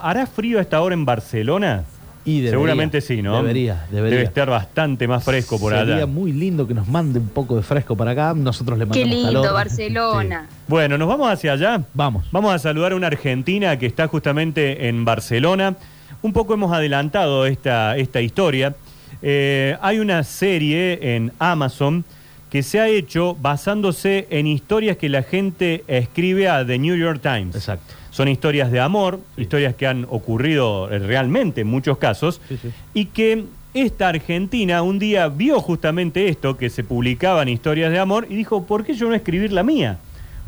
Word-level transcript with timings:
¿Hará 0.00 0.28
frío 0.28 0.60
a 0.60 0.62
esta 0.62 0.80
hora 0.80 0.94
en 0.94 1.04
Barcelona? 1.04 1.82
Y 2.24 2.36
debería, 2.36 2.50
Seguramente 2.52 3.00
sí, 3.00 3.20
¿no? 3.20 3.36
Debería, 3.38 3.84
debería. 3.90 4.18
Debe 4.18 4.28
estar 4.28 4.48
bastante 4.48 5.08
más 5.08 5.24
fresco 5.24 5.58
por 5.58 5.72
Sería 5.72 5.96
allá. 5.96 6.06
muy 6.06 6.30
lindo 6.32 6.68
que 6.68 6.74
nos 6.74 6.86
mande 6.86 7.18
un 7.18 7.28
poco 7.30 7.56
de 7.56 7.62
fresco 7.62 7.96
para 7.96 8.12
acá. 8.12 8.32
Nosotros 8.32 8.78
le 8.78 8.84
Qué 8.84 9.00
mandamos 9.04 9.16
lindo, 9.16 9.42
calor. 9.42 9.54
Barcelona. 9.54 10.46
Bueno, 10.68 10.98
nos 10.98 11.08
vamos 11.08 11.28
hacia 11.32 11.54
allá. 11.54 11.82
Vamos. 11.94 12.26
Vamos 12.30 12.54
a 12.54 12.60
saludar 12.60 12.92
a 12.92 12.94
una 12.94 13.08
argentina 13.08 13.76
que 13.76 13.86
está 13.86 14.06
justamente 14.06 14.86
en 14.86 15.04
Barcelona. 15.04 15.74
Un 16.22 16.32
poco 16.32 16.54
hemos 16.54 16.72
adelantado 16.72 17.44
esta, 17.46 17.96
esta 17.96 18.20
historia. 18.20 18.76
Eh, 19.20 19.76
hay 19.80 19.98
una 19.98 20.22
serie 20.22 21.16
en 21.16 21.32
Amazon 21.40 22.04
que 22.50 22.62
se 22.62 22.78
ha 22.78 22.86
hecho 22.86 23.34
basándose 23.34 24.28
en 24.30 24.46
historias 24.46 24.96
que 24.96 25.08
la 25.08 25.24
gente 25.24 25.82
escribe 25.88 26.48
a 26.48 26.64
The 26.64 26.78
New 26.78 26.94
York 26.94 27.20
Times. 27.20 27.56
Exacto. 27.56 27.94
Son 28.18 28.26
historias 28.26 28.72
de 28.72 28.80
amor, 28.80 29.20
historias 29.36 29.76
que 29.76 29.86
han 29.86 30.04
ocurrido 30.10 30.90
eh, 30.90 30.98
realmente 30.98 31.60
en 31.60 31.68
muchos 31.68 31.98
casos, 31.98 32.40
Sí, 32.48 32.58
sí. 32.60 32.70
y 32.92 33.04
que 33.04 33.44
esta 33.74 34.08
Argentina 34.08 34.82
un 34.82 34.98
día 34.98 35.28
vio 35.28 35.60
justamente 35.60 36.26
esto, 36.28 36.56
que 36.56 36.68
se 36.68 36.82
publicaban 36.82 37.48
historias 37.48 37.92
de 37.92 38.00
amor, 38.00 38.26
y 38.28 38.34
dijo, 38.34 38.64
¿por 38.66 38.82
qué 38.84 38.94
yo 38.94 39.08
no 39.08 39.14
escribir 39.14 39.52
la 39.52 39.62
mía? 39.62 39.98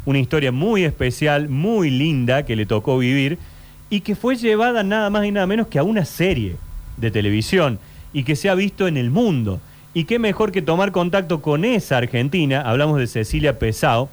Una 0.04 0.18
historia 0.18 0.50
muy 0.50 0.82
especial, 0.82 1.48
muy 1.48 1.90
linda, 1.90 2.44
que 2.44 2.56
le 2.56 2.66
tocó 2.66 2.98
vivir, 2.98 3.38
y 3.88 4.00
que 4.00 4.16
fue 4.16 4.34
llevada 4.34 4.82
nada 4.82 5.08
más 5.08 5.24
y 5.24 5.30
nada 5.30 5.46
menos 5.46 5.68
que 5.68 5.78
a 5.78 5.84
una 5.84 6.04
serie 6.04 6.56
de 6.96 7.12
televisión, 7.12 7.78
y 8.12 8.24
que 8.24 8.34
se 8.34 8.48
ha 8.50 8.56
visto 8.56 8.88
en 8.88 8.96
el 8.96 9.12
mundo. 9.12 9.60
Y 9.94 10.06
qué 10.06 10.18
mejor 10.18 10.50
que 10.50 10.60
tomar 10.60 10.90
contacto 10.90 11.40
con 11.40 11.64
esa 11.64 11.98
Argentina, 11.98 12.62
hablamos 12.62 12.98
de 12.98 13.06
Cecilia 13.06 13.60
Pesao, 13.60 14.08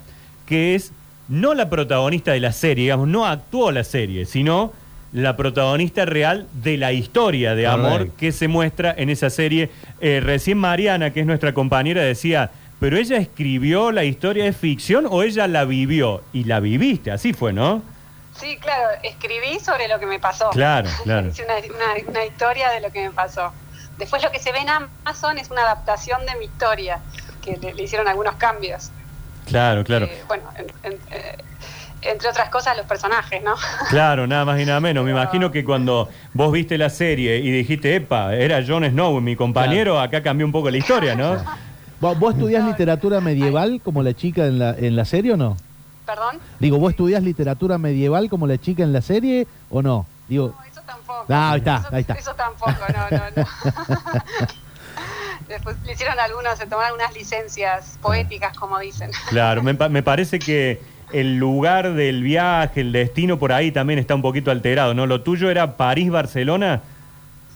que 0.45 0.75
es 0.75 0.91
no 1.27 1.53
la 1.53 1.69
protagonista 1.69 2.31
de 2.31 2.39
la 2.39 2.51
serie, 2.51 2.85
digamos, 2.85 3.07
no 3.07 3.25
actuó 3.25 3.71
la 3.71 3.83
serie, 3.83 4.25
sino 4.25 4.71
la 5.13 5.35
protagonista 5.37 6.05
real 6.05 6.47
de 6.53 6.77
la 6.77 6.91
historia 6.91 7.55
de 7.55 7.65
amor 7.67 8.09
que 8.11 8.31
se 8.31 8.47
muestra 8.47 8.93
en 8.97 9.09
esa 9.09 9.29
serie. 9.29 9.69
Eh, 10.01 10.19
recién 10.23 10.57
Mariana, 10.57 11.11
que 11.11 11.21
es 11.21 11.25
nuestra 11.25 11.53
compañera, 11.53 12.01
decía, 12.01 12.51
pero 12.79 12.97
ella 12.97 13.17
escribió 13.17 13.91
la 13.91 14.03
historia 14.03 14.43
de 14.43 14.53
ficción 14.53 15.07
o 15.09 15.23
ella 15.23 15.47
la 15.47 15.65
vivió 15.65 16.21
y 16.33 16.43
la 16.43 16.59
viviste, 16.59 17.11
así 17.11 17.33
fue, 17.33 17.53
¿no? 17.53 17.81
Sí, 18.39 18.57
claro, 18.57 18.89
escribí 19.01 19.59
sobre 19.59 19.87
lo 19.87 19.97
que 19.99 20.05
me 20.05 20.19
pasó. 20.19 20.49
Claro, 20.51 20.89
claro. 21.03 21.29
Hice 21.29 21.43
una, 21.43 21.55
una- 21.55 22.09
una 22.09 22.25
historia 22.25 22.69
de 22.69 22.81
lo 22.81 22.91
que 22.91 23.07
me 23.07 23.11
pasó. 23.11 23.51
Después 23.97 24.21
lo 24.21 24.29
que 24.31 24.37
se 24.39 24.51
ve 24.51 24.59
en 24.59 24.69
Amazon 24.69 25.39
es 25.39 25.49
una 25.49 25.61
adaptación 25.63 26.23
de 26.27 26.35
mi 26.37 26.45
historia, 26.45 26.99
que 27.43 27.57
le, 27.57 27.73
le 27.73 27.83
hicieron 27.83 28.07
algunos 28.07 28.35
cambios. 28.35 28.91
Claro, 29.47 29.83
claro. 29.83 30.05
Eh, 30.05 30.23
bueno, 30.27 30.43
en- 30.57 30.91
en- 30.91 30.99
eh, 31.11 31.37
entre 32.03 32.29
otras 32.29 32.49
cosas 32.49 32.77
los 32.77 32.85
personajes, 32.85 33.41
¿no? 33.43 33.55
Claro, 33.89 34.27
nada 34.27 34.45
más 34.45 34.59
y 34.59 34.65
nada 34.65 34.79
menos. 34.79 35.03
Me 35.03 35.11
imagino 35.11 35.51
que 35.51 35.63
cuando 35.65 36.09
vos 36.33 36.51
viste 36.51 36.77
la 36.77 36.89
serie 36.89 37.37
y 37.37 37.49
dijiste, 37.51 37.95
epa, 37.95 38.35
era 38.35 38.63
Jon 38.65 38.85
Snow, 38.85 39.19
mi 39.21 39.35
compañero, 39.35 39.99
acá 39.99 40.21
cambió 40.21 40.45
un 40.45 40.51
poco 40.51 40.69
la 40.69 40.77
historia, 40.77 41.15
¿no? 41.15 41.37
¿Vos, 41.99 42.19
vos 42.19 42.33
estudiás 42.35 42.63
literatura 42.63 43.19
medieval 43.21 43.81
como 43.83 44.03
la 44.03 44.13
chica 44.13 44.45
en 44.45 44.59
la, 44.59 44.75
en 44.77 44.95
la 44.95 45.03
serie 45.05 45.33
o 45.33 45.37
no? 45.37 45.57
Perdón. 46.05 46.37
Digo, 46.59 46.77
¿vos 46.77 46.91
estudiás 46.91 47.23
literatura 47.23 47.77
medieval 47.79 48.29
como 48.29 48.45
la 48.47 48.57
chica 48.59 48.83
en 48.83 48.93
la 48.93 49.01
serie 49.01 49.47
o 49.71 49.81
no? 49.81 50.05
Digo, 50.29 50.53
No, 50.57 50.63
eso 50.71 50.81
tampoco. 50.85 51.25
Ah, 51.27 51.51
ahí 51.53 51.57
está, 51.57 51.77
eso, 51.77 51.87
ahí 51.91 52.01
está. 52.01 52.13
Eso 52.13 52.33
tampoco, 52.35 52.71
no, 52.71 53.17
no, 53.17 53.23
no. 53.35 53.47
Después 55.47 55.75
le 55.85 55.93
hicieron 55.93 56.19
algunos, 56.19 56.57
se 56.57 56.65
tomaron 56.67 56.95
unas 56.95 57.13
licencias 57.15 57.97
poéticas, 58.01 58.55
como 58.57 58.79
dicen. 58.79 59.11
Claro, 59.29 59.61
me, 59.63 59.73
pa- 59.75 59.89
me 59.89 60.03
parece 60.03 60.39
que 60.39 60.81
el 61.13 61.37
lugar 61.37 61.93
del 61.93 62.21
viaje, 62.21 62.81
el 62.81 62.91
destino 62.91 63.39
por 63.39 63.53
ahí 63.53 63.71
también 63.71 63.97
está 63.99 64.13
un 64.13 64.21
poquito 64.21 64.51
alterado, 64.51 64.93
¿no? 64.93 65.05
Lo 65.05 65.21
tuyo 65.21 65.49
era 65.49 65.77
París-Barcelona. 65.77 66.81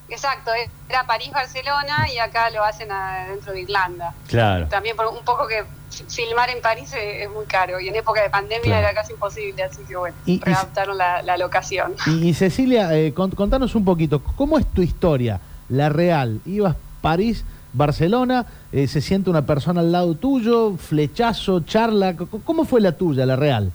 Exacto, 0.08 0.52
era 0.90 1.06
París-Barcelona 1.06 2.08
y 2.14 2.18
acá 2.18 2.50
lo 2.50 2.64
hacen 2.64 2.92
a- 2.92 3.28
dentro 3.30 3.54
de 3.54 3.62
Irlanda. 3.62 4.14
Claro. 4.28 4.68
También 4.68 4.96
por 4.96 5.08
un 5.08 5.24
poco 5.24 5.48
que 5.48 5.64
filmar 6.10 6.50
en 6.50 6.62
París 6.62 6.92
es, 6.94 7.24
es 7.26 7.30
muy 7.30 7.46
caro 7.46 7.80
y 7.80 7.88
en 7.90 7.96
época 7.96 8.22
de 8.22 8.30
pandemia 8.30 8.62
Claro. 8.64 8.88
era 8.88 8.94
casi 8.94 9.14
imposible, 9.14 9.64
así 9.64 9.82
que 9.88 9.96
bueno, 9.96 10.16
Y- 10.26 10.34
y- 10.36 10.40
readaptaron 10.40 10.98
la, 10.98 11.22
la 11.22 11.38
locación. 11.38 11.96
y, 12.08 12.30
y 12.30 12.34
Cecilia, 12.34 12.94
eh, 12.98 13.14
con- 13.14 13.32
contanos 13.32 13.74
un 13.76 13.86
poquito, 13.86 14.22
¿cómo 14.22 14.58
es 14.58 14.66
tu 14.74 14.82
historia? 14.82 15.40
La 15.70 15.88
real. 15.90 16.42
Ibas 16.46 16.76
París, 17.02 17.46
Barcelona, 17.74 18.46
eh, 18.72 18.88
se 18.88 19.02
siente 19.02 19.30
una 19.30 19.46
persona 19.46 19.82
al 19.82 19.92
lado 19.92 20.16
tuyo, 20.16 20.76
flechazo, 20.78 21.62
charla. 21.62 22.16
¿Cómo 22.46 22.66
fue 22.66 22.82
la 22.82 22.92
tuya, 22.94 23.26
la 23.26 23.36
real? 23.36 23.72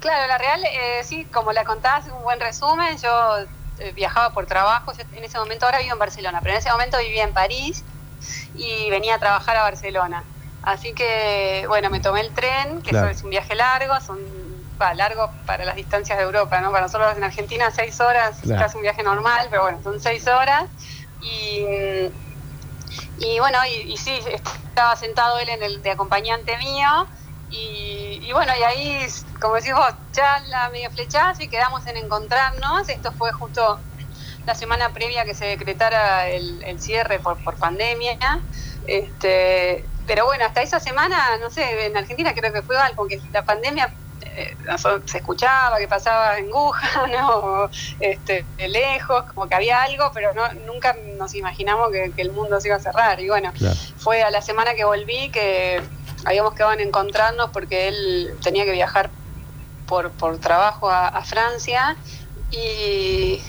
Claro, 0.00 0.28
la 0.28 0.38
real, 0.38 0.60
eh, 0.64 1.02
sí, 1.04 1.24
como 1.26 1.52
la 1.52 1.64
contás, 1.64 2.04
un 2.16 2.22
buen 2.22 2.38
resumen, 2.40 2.96
yo 2.98 3.38
eh, 3.80 3.92
viajaba 3.94 4.30
por 4.32 4.46
trabajo, 4.46 4.92
yo 4.92 5.02
en 5.16 5.24
ese 5.24 5.38
momento 5.38 5.66
ahora 5.66 5.78
vivo 5.80 5.92
en 5.92 5.98
Barcelona, 5.98 6.38
pero 6.40 6.54
en 6.54 6.60
ese 6.60 6.70
momento 6.70 6.98
vivía 6.98 7.24
en 7.24 7.32
París 7.32 7.84
y 8.54 8.88
venía 8.90 9.16
a 9.16 9.18
trabajar 9.18 9.56
a 9.56 9.62
Barcelona. 9.62 10.22
Así 10.62 10.92
que, 10.92 11.64
bueno, 11.68 11.90
me 11.90 12.00
tomé 12.00 12.20
el 12.20 12.30
tren, 12.30 12.80
que 12.82 12.90
Claro. 12.90 13.08
eso 13.08 13.18
es 13.18 13.24
un 13.24 13.30
viaje 13.30 13.54
largo, 13.54 13.94
son 14.00 14.18
va, 14.80 14.94
largo 14.94 15.30
para 15.46 15.64
las 15.64 15.74
distancias 15.74 16.16
de 16.18 16.24
Europa, 16.24 16.60
¿no? 16.60 16.70
Para 16.70 16.82
nosotros 16.86 17.16
en 17.16 17.24
Argentina 17.24 17.68
seis 17.72 18.00
horas, 18.00 18.38
Claro. 18.42 18.62
casi 18.62 18.76
un 18.76 18.82
viaje 18.82 19.02
normal, 19.02 19.48
pero 19.50 19.62
bueno, 19.62 19.78
son 19.82 20.00
seis 20.00 20.26
horas. 20.28 20.64
Y, 21.20 22.10
y 23.18 23.38
bueno, 23.40 23.58
y, 23.66 23.92
y 23.92 23.96
sí, 23.96 24.20
estaba 24.68 24.96
sentado 24.96 25.38
él 25.38 25.48
en 25.48 25.62
el 25.62 25.82
de 25.82 25.90
acompañante 25.90 26.56
mío. 26.58 27.06
Y, 27.50 28.20
y 28.22 28.32
bueno, 28.32 28.52
y 28.58 28.62
ahí, 28.62 29.06
como 29.40 29.54
decís 29.54 29.72
vos, 29.74 29.94
charla, 30.12 30.68
medio 30.70 30.90
flechazo 30.90 31.42
y 31.42 31.48
quedamos 31.48 31.86
en 31.86 31.96
encontrarnos. 31.96 32.88
Esto 32.88 33.12
fue 33.12 33.32
justo 33.32 33.80
la 34.46 34.54
semana 34.54 34.92
previa 34.92 35.24
que 35.24 35.34
se 35.34 35.46
decretara 35.46 36.28
el, 36.28 36.62
el 36.64 36.80
cierre 36.80 37.18
por, 37.18 37.42
por 37.42 37.56
pandemia. 37.56 38.40
Este, 38.86 39.84
pero 40.06 40.24
bueno, 40.24 40.44
hasta 40.46 40.62
esa 40.62 40.80
semana, 40.80 41.36
no 41.38 41.50
sé, 41.50 41.86
en 41.86 41.96
Argentina 41.96 42.34
creo 42.34 42.52
que 42.52 42.62
fue 42.62 42.78
algo, 42.78 43.06
que 43.06 43.20
la 43.32 43.44
pandemia 43.44 43.92
eh, 44.22 44.56
se 45.06 45.18
escuchaba 45.18 45.78
que 45.78 45.88
pasaba 45.88 46.38
en 46.38 46.52
Wuhan 46.52 47.14
o 47.32 47.70
este, 48.00 48.44
lejos, 48.68 49.24
como 49.34 49.48
que 49.48 49.54
había 49.54 49.82
algo, 49.82 50.10
pero 50.14 50.32
no, 50.34 50.52
nunca 50.66 50.96
nos 51.16 51.34
imaginamos 51.34 51.90
que, 51.90 52.12
que 52.14 52.22
el 52.22 52.30
mundo 52.32 52.60
se 52.60 52.68
iba 52.68 52.76
a 52.76 52.80
cerrar. 52.80 53.20
Y 53.20 53.28
bueno, 53.28 53.52
Claro. 53.56 53.76
fue 53.98 54.22
a 54.22 54.30
la 54.30 54.42
semana 54.42 54.74
que 54.74 54.84
volví 54.84 55.30
que 55.30 55.80
habíamos 56.24 56.54
quedado 56.54 56.72
en 56.72 56.80
encontrarnos 56.80 57.50
porque 57.50 57.88
él 57.88 58.34
tenía 58.42 58.64
que 58.64 58.72
viajar 58.72 59.10
por, 59.86 60.10
por 60.12 60.38
trabajo 60.38 60.90
a, 60.90 61.08
a 61.08 61.24
Francia 61.24 61.96
y, 62.50 63.40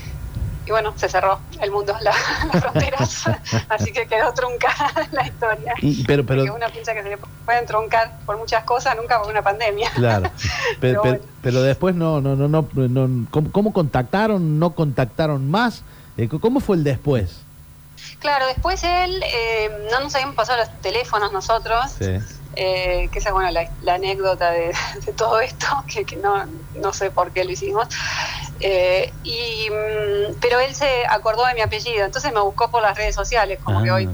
y 0.70 0.72
bueno, 0.72 0.94
se 0.98 1.10
cerró 1.10 1.40
el 1.60 1.72
mundo, 1.72 1.96
la- 2.02 2.14
las 2.54 2.62
fronteras, 2.62 3.24
así 3.70 3.92
que 3.92 4.06
quedó 4.06 4.32
truncada 4.34 4.92
la 5.12 5.26
historia. 5.26 5.74
Y, 5.82 6.04
pero, 6.06 6.24
pero, 6.24 6.44
Porque 6.46 6.52
uno 6.64 6.72
piensa 6.72 6.94
que 6.94 7.02
se 7.02 7.18
pueden 7.44 7.66
truncar 7.66 8.20
por 8.26 8.38
muchas 8.38 8.64
cosas, 8.66 8.96
nunca 8.96 9.20
por 9.20 9.32
una 9.32 9.42
pandemia. 9.42 9.90
claro. 9.96 10.30
Pero, 10.80 11.02
Pero 11.02 11.02
pero, 11.02 11.02
bueno. 11.02 11.20
pero 11.42 11.62
después 11.64 11.96
no, 11.96 12.22
no, 12.22 12.36
no, 12.36 12.48
no, 12.48 12.68
no- 12.88 13.28
¿cómo, 13.32 13.52
cómo 13.52 13.74
contactaron? 13.74 14.60
¿No 14.60 14.76
contactaron 14.76 15.50
más? 15.50 15.82
Eh, 16.18 16.30
¿Cómo 16.30 16.60
fue 16.60 16.76
el 16.78 16.84
después? 16.84 17.42
Claro, 18.20 18.46
después 18.46 18.84
él, 18.84 19.24
eh, 19.26 19.70
no 19.92 20.00
nos 20.02 20.14
habíamos 20.14 20.36
pasado 20.36 20.60
los 20.60 20.70
teléfonos 20.82 21.32
nosotros, 21.32 21.96
eh, 22.56 23.10
que 23.12 23.20
esa 23.20 23.30
es 23.30 23.34
bueno, 23.34 23.50
la, 23.52 23.70
la 23.82 23.96
anécdota 23.96 24.52
de, 24.52 24.74
de 25.06 25.14
todo 25.14 25.40
esto, 25.40 25.66
que, 25.88 26.04
que 26.06 26.16
no, 26.18 26.46
no 26.82 26.94
sé 26.94 27.10
por 27.12 27.32
qué 27.32 27.44
lo 27.46 27.52
hicimos. 27.52 27.88
Eh, 28.60 29.16
y, 29.24 29.70
mm, 29.70 30.36
pero 30.42 30.60
él 30.60 30.76
se 30.76 31.06
acordó 31.10 31.46
de 31.46 31.54
mi 31.54 31.62
apellido, 31.62 32.04
entonces 32.06 32.32
me 32.34 32.42
buscó 32.42 32.70
por 32.70 32.82
las 32.82 32.98
redes 32.98 33.16
sociales, 33.16 33.60
como 33.64 33.82
que 33.84 33.90
Ah. 33.90 33.96
hoy 33.96 34.08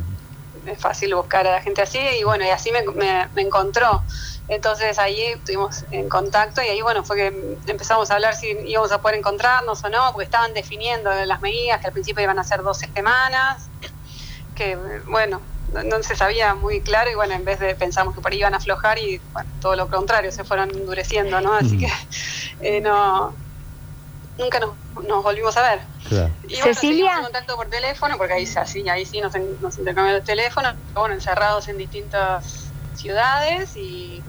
es 0.65 0.79
fácil 0.79 1.13
buscar 1.15 1.45
a 1.47 1.51
la 1.51 1.61
gente 1.61 1.81
así, 1.81 1.99
y 1.99 2.23
bueno, 2.23 2.45
y 2.45 2.49
así 2.49 2.71
me, 2.71 2.81
me- 2.83 3.27
me 3.33 3.41
encontró. 3.41 4.05
Entonces 4.47 4.97
ahí 4.99 5.21
estuvimos 5.23 5.83
en 5.91 6.07
contacto 6.07 6.61
y 6.63 6.67
ahí 6.67 6.81
bueno, 6.81 7.03
fue 7.03 7.17
que 7.17 7.59
empezamos 7.65 8.09
a 8.09 8.15
hablar 8.15 8.35
si 8.35 8.55
íbamos 8.65 8.91
a 8.91 9.01
poder 9.01 9.17
encontrarnos 9.17 9.83
o 9.83 9.89
no, 9.89 10.09
porque 10.13 10.25
estaban 10.25 10.53
definiendo 10.53 11.11
las 11.25 11.41
medidas, 11.41 11.81
que 11.81 11.87
al 11.87 11.93
principio 11.93 12.23
iban 12.23 12.39
a 12.39 12.43
ser 12.43 12.61
dos 12.61 12.77
semanas, 12.93 13.71
que 14.53 14.77
bueno, 15.07 15.45
no, 15.67 15.83
no 15.83 16.03
se 16.03 16.15
sabía 16.15 16.53
muy 16.55 16.81
claro 16.83 17.09
y 17.11 17.15
bueno, 17.15 17.33
en 17.33 17.43
vez 17.43 17.59
de 17.59 17.75
pensamos 17.75 18.13
que 18.13 18.21
por 18.21 18.31
ahí 18.31 18.39
iban 18.39 18.53
a 18.53 18.57
aflojar 18.57 18.97
y 18.99 19.21
bueno, 19.33 19.51
todo 19.59 19.75
lo 19.75 19.87
contrario, 19.89 20.31
se 20.31 20.45
fueron 20.45 20.69
endureciendo, 20.69 21.41
¿no? 21.41 21.53
Así 21.53 21.75
Mm. 21.75 21.79
que 21.79 21.87
eh, 22.59 22.81
no, 22.81 23.35
nunca 24.37 24.59
nos, 24.59 24.71
nos 25.07 25.23
volvimos 25.23 25.55
a 25.57 25.61
ver. 25.61 25.79
Claro. 26.07 26.31
Y 26.47 26.55
bueno, 26.57 26.73
Cecilia. 26.73 27.13
en 27.17 27.23
contacto 27.23 27.55
por 27.55 27.67
teléfono, 27.67 28.17
porque 28.17 28.33
ahí, 28.33 28.47
así, 28.55 28.87
ahí 28.89 29.05
sí 29.05 29.21
nos, 29.21 29.33
nos 29.61 29.77
intercambiamos 29.77 30.21
el 30.21 30.25
teléfono, 30.25 30.69
bueno, 30.93 31.15
encerrados 31.15 31.67
en 31.67 31.77
distintas 31.77 32.69
ciudades 32.95 33.75
y, 33.75 34.21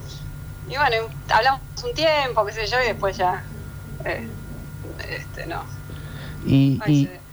y 0.68 0.76
bueno, 0.76 1.06
hablamos 1.28 1.60
un 1.84 1.92
tiempo, 1.94 2.44
qué 2.46 2.52
sé 2.52 2.66
yo, 2.66 2.76
y 2.82 2.86
después 2.88 3.16
ya, 3.16 3.44
eh, 4.04 4.26
este, 5.10 5.46
no. 5.46 5.62
Y, 6.46 6.78
Ahí 6.84 6.92
y, 6.94 7.04
se 7.06 7.10
desconectó. 7.10 7.24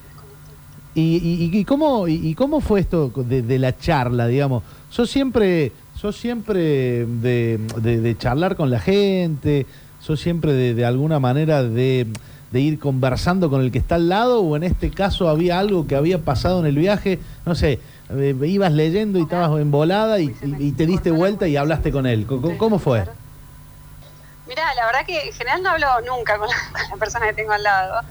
y, 0.96 1.50
y- 1.54 1.58
y 1.60 1.66
cómo, 1.66 2.08
y, 2.08 2.14
y 2.30 2.36
cómo 2.36 2.62
fue 2.62 2.80
esto 2.82 3.12
de, 3.16 3.42
de 3.42 3.60
la 3.60 3.78
charla, 3.78 4.28
digamos? 4.28 4.64
¿Sos 4.90 5.10
siempre, 5.10 5.72
sos 6.00 6.16
siempre 6.18 7.06
de, 7.06 7.60
de- 7.78 8.00
de 8.02 8.18
charlar 8.18 8.56
con 8.56 8.70
la 8.70 8.80
gente? 8.80 9.66
¿Sos 10.00 10.20
siempre 10.20 10.54
de, 10.54 10.74
de 10.74 10.86
alguna 10.86 11.20
manera 11.20 11.64
de, 11.64 12.08
de 12.54 12.62
ir 12.62 12.80
conversando 12.80 13.50
con 13.50 13.62
el 13.62 13.72
que 13.72 13.80
está 13.80 13.96
al 13.96 14.08
lado 14.10 14.42
o 14.42 14.56
en 14.56 14.62
este 14.62 14.92
caso 14.92 15.28
había 15.28 15.58
algo 15.58 15.88
que 15.88 15.96
había 15.96 16.20
pasado 16.20 16.60
en 16.60 16.68
el 16.68 16.76
viaje, 16.76 17.20
no 17.48 17.56
sé, 17.56 17.80
eh, 18.12 18.36
ibas 18.46 18.72
leyendo 18.72 19.18
y 19.18 19.24
estabas 19.24 19.60
embolada 19.60 20.20
y, 20.20 20.36
y- 20.60 20.72
te 20.74 20.86
diste 20.86 21.10
vuelta 21.10 21.48
y 21.48 21.58
hablaste 21.58 21.92
con 21.92 22.06
él. 22.06 22.28
¿Cómo, 22.28 22.78
fue? 22.78 23.08
Mirá, 24.48 24.72
la 24.76 24.86
verdad 24.86 25.04
que 25.04 25.30
en 25.30 25.34
general 25.34 25.64
no 25.64 25.72
hablo 25.72 25.88
nunca 26.02 26.38
con 26.38 26.48
la, 26.48 26.96
persona 27.00 27.26
que 27.26 27.34
tengo 27.34 27.54
al 27.54 27.64
lado. 27.64 28.02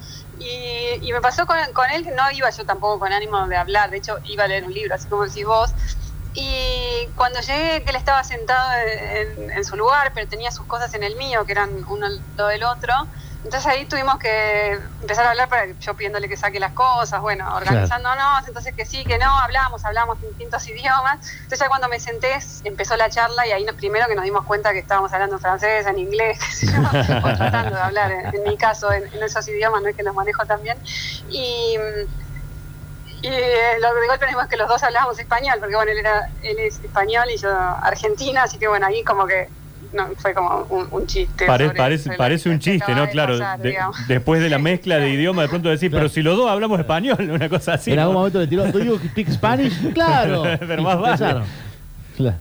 Y, 0.41 1.12
me 1.12 1.21
pasó 1.21 1.47
con, 1.47 1.56
con 1.73 1.89
él 1.93 2.03
que 2.03 2.11
no 2.11 2.29
iba 2.33 2.50
yo 2.50 2.65
tampoco 2.67 2.99
con 2.99 3.12
ánimo 3.12 3.47
de 3.47 3.56
hablar, 3.56 3.91
de 3.91 3.99
hecho 3.99 4.19
iba 4.25 4.43
a 4.43 4.49
leer 4.49 4.65
un 4.65 4.75
libro, 4.75 4.93
así 4.97 5.06
como 5.06 5.25
decís 5.25 5.47
vos. 5.47 5.71
Y 6.35 7.06
cuando 7.15 7.39
llegué, 7.41 7.85
que 7.85 7.91
él 7.91 7.97
estaba 7.97 8.25
sentado 8.25 8.71
en, 9.37 9.53
en 9.53 9.65
su 9.65 9.77
lugar, 9.77 10.11
pero 10.15 10.27
tenía 10.27 10.50
sus 10.50 10.67
cosas 10.67 10.93
en 10.94 11.05
el 11.05 11.15
mío, 11.15 11.44
que 11.44 11.53
eran 11.53 11.71
uno 11.87 12.06
al 12.06 12.21
lado 12.37 12.49
del 12.49 12.65
otro. 12.65 12.93
Entonces 13.44 13.73
ahí 13.73 13.87
tuvimos 13.87 14.19
que 14.19 14.73
empezar 15.00 15.27
a 15.27 15.31
hablar 15.31 15.49
para 15.49 15.67
yo 15.79 15.97
pidiéndole 15.97 16.29
que 16.29 16.37
saque 16.37 16.61
las 16.61 16.73
cosas, 16.73 17.21
bueno, 17.21 17.44
organizándonos, 17.56 18.47
entonces 18.47 18.73
que 18.77 18.85
sí, 18.87 19.05
que 19.05 19.19
no, 19.19 19.37
hablamos, 19.41 19.85
hablamos 19.85 20.23
en 20.23 20.29
distintos 20.29 20.67
idiomas. 20.69 21.19
Entonces 21.43 21.59
ya 21.59 21.69
cuando 21.69 21.89
me 21.89 21.99
senté 21.99 22.39
empezó 22.62 22.97
la 22.97 23.11
charla 23.11 23.47
y 23.47 23.53
ahí 23.53 23.65
no- 23.65 23.75
primero 23.75 24.06
que 24.06 24.15
nos 24.15 24.25
dimos 24.25 24.44
cuenta 24.44 24.73
que 24.73 24.79
estábamos 24.79 25.12
hablando 25.12 25.37
en 25.37 25.41
francés, 25.41 25.87
en 25.87 25.99
inglés, 25.99 26.39
qué 26.39 26.67
sé 26.67 26.73
yo, 26.73 26.79
o 27.19 27.37
tratando 27.37 27.75
de 27.75 27.83
hablar, 27.83 28.12
en, 28.12 28.35
en 28.35 28.43
mi 28.44 28.56
caso, 28.56 28.93
en, 28.93 29.05
en 29.12 29.23
esos 29.23 29.47
idiomas, 29.49 29.83
no 29.83 29.89
es 29.89 29.97
que 29.97 30.03
los 30.05 30.15
manejo 30.15 30.47
también. 30.47 30.81
Y, 31.29 31.77
y 33.23 33.29
eh, 33.29 33.79
lo 33.81 33.94
de 33.94 34.06
golpe 34.09 34.25
nos 34.27 34.31
dimos 34.35 34.47
que 34.49 34.56
los 34.56 34.69
dos 34.69 34.83
hablábamos 34.83 35.19
español, 35.19 35.56
porque 35.61 35.77
bueno, 35.77 35.93
él, 35.93 35.99
era, 35.99 36.23
él 36.43 36.59
es 36.61 36.83
español 36.83 37.31
y 37.31 37.37
yo 37.37 37.50
argentina, 37.83 38.44
así 38.44 38.59
que 38.59 38.69
bueno, 38.69 38.87
ahí 38.87 39.05
como 39.05 39.27
que 39.27 39.53
no, 39.93 40.09
fue 40.17 40.33
como 40.35 40.65
un, 40.71 40.89
un 40.91 41.06
chiste. 41.06 41.47
Pare- 41.47 41.67
sobre- 41.67 41.79
parece 41.79 42.05
sobre 42.05 42.17
parece 42.19 42.49
un 42.49 42.59
te 42.59 42.65
chiste, 42.73 42.94
¿no? 42.94 43.03
de 43.03 43.11
Claro, 43.11 43.39
pasar, 43.39 43.59
de- 43.61 43.69
digamos. 43.71 44.09
después 44.09 44.41
de 44.43 44.49
la 44.50 44.59
mezcla 44.71 44.97
de 44.97 45.11
idiomas, 45.11 45.44
de 45.44 45.49
pronto 45.49 45.69
decir, 45.69 45.91
Claro. 45.91 46.05
pero 46.05 46.15
si 46.15 46.23
los 46.23 46.37
dos 46.37 46.50
hablamos 46.50 46.79
español, 46.81 47.17
una 47.31 47.49
cosa 47.49 47.75
así. 47.75 47.93
en 47.93 47.99
algún 47.99 48.15
¿no? 48.15 48.21
momento 48.21 48.39
le 48.41 48.47
tiró, 48.47 48.65
¿do 48.71 48.79
you 48.79 48.99
speak 48.99 49.31
Spanish? 49.31 49.73
Claro. 49.94 50.43
Pero 50.61 50.83
más 50.83 50.99
vale. 51.00 51.17
Claro. 52.17 52.35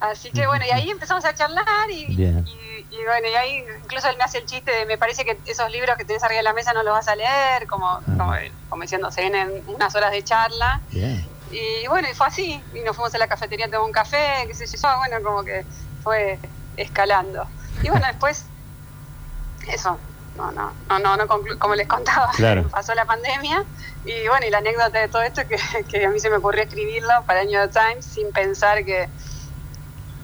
Así 0.00 0.30
que 0.32 0.46
bueno, 0.48 0.64
y 0.66 0.70
ahí 0.70 0.90
empezamos 0.90 1.24
a 1.24 1.32
charlar 1.32 1.64
y, 1.90 2.06
Bien. 2.16 2.44
y, 2.44 2.94
y 2.94 3.04
bueno, 3.06 3.28
y 3.28 3.34
ahí 3.36 3.64
incluso 3.84 4.08
él 4.10 4.16
me 4.18 4.24
hace 4.24 4.38
el 4.38 4.46
chiste 4.46 4.72
de 4.72 4.84
me 4.84 4.98
parece 4.98 5.24
que 5.24 5.38
esos 5.46 5.70
libros 5.70 5.96
que 5.96 6.04
tenés 6.04 6.24
arriba 6.24 6.38
de 6.38 6.42
la 6.42 6.52
mesa 6.52 6.72
no 6.72 6.82
los 6.82 6.92
vas 6.92 7.06
a 7.06 7.14
leer, 7.14 7.68
como, 7.68 8.00
como, 8.18 8.32
como 8.68 8.82
diciendo, 8.82 9.12
se 9.12 9.20
vienen 9.20 9.62
unas 9.68 9.94
horas 9.94 10.10
de 10.10 10.24
charla. 10.24 10.80
Bien. 10.90 11.24
Y 11.52 11.86
bueno, 11.86 12.08
y 12.10 12.14
fue 12.14 12.26
así, 12.26 12.60
y 12.74 12.80
nos 12.80 12.96
fuimos 12.96 13.14
a 13.14 13.18
la 13.18 13.28
cafetería 13.28 13.66
a 13.66 13.68
tomar 13.68 13.86
un 13.86 13.92
café, 13.92 14.44
qué 14.48 14.54
sé 14.54 14.66
yo, 14.66 14.88
bueno, 14.98 15.22
como 15.22 15.44
que 15.44 15.64
fue 16.02 16.38
escalando. 16.76 17.46
Y 17.82 17.88
bueno, 17.90 18.06
después, 18.06 18.44
eso, 19.72 19.98
no, 20.36 20.50
no, 20.52 20.72
no, 20.88 20.98
no, 20.98 21.16
no 21.16 21.26
conclu- 21.26 21.58
como 21.58 21.74
les 21.74 21.86
contaba, 21.86 22.30
Claro. 22.34 22.68
pasó 22.70 22.94
la 22.94 23.04
pandemia, 23.04 23.64
y 24.04 24.26
bueno, 24.28 24.46
y 24.46 24.50
la 24.50 24.58
anécdota 24.58 24.98
de 24.98 25.08
todo 25.08 25.22
esto 25.22 25.42
es 25.42 25.46
que, 25.46 25.84
que 25.88 26.04
a 26.06 26.10
mí 26.10 26.18
se 26.18 26.30
me 26.30 26.36
ocurrió 26.36 26.62
escribirlo 26.64 27.24
para 27.26 27.42
el 27.42 27.48
New 27.48 27.58
York 27.60 27.72
Times 27.72 28.04
sin 28.04 28.32
pensar 28.32 28.84
que, 28.84 29.08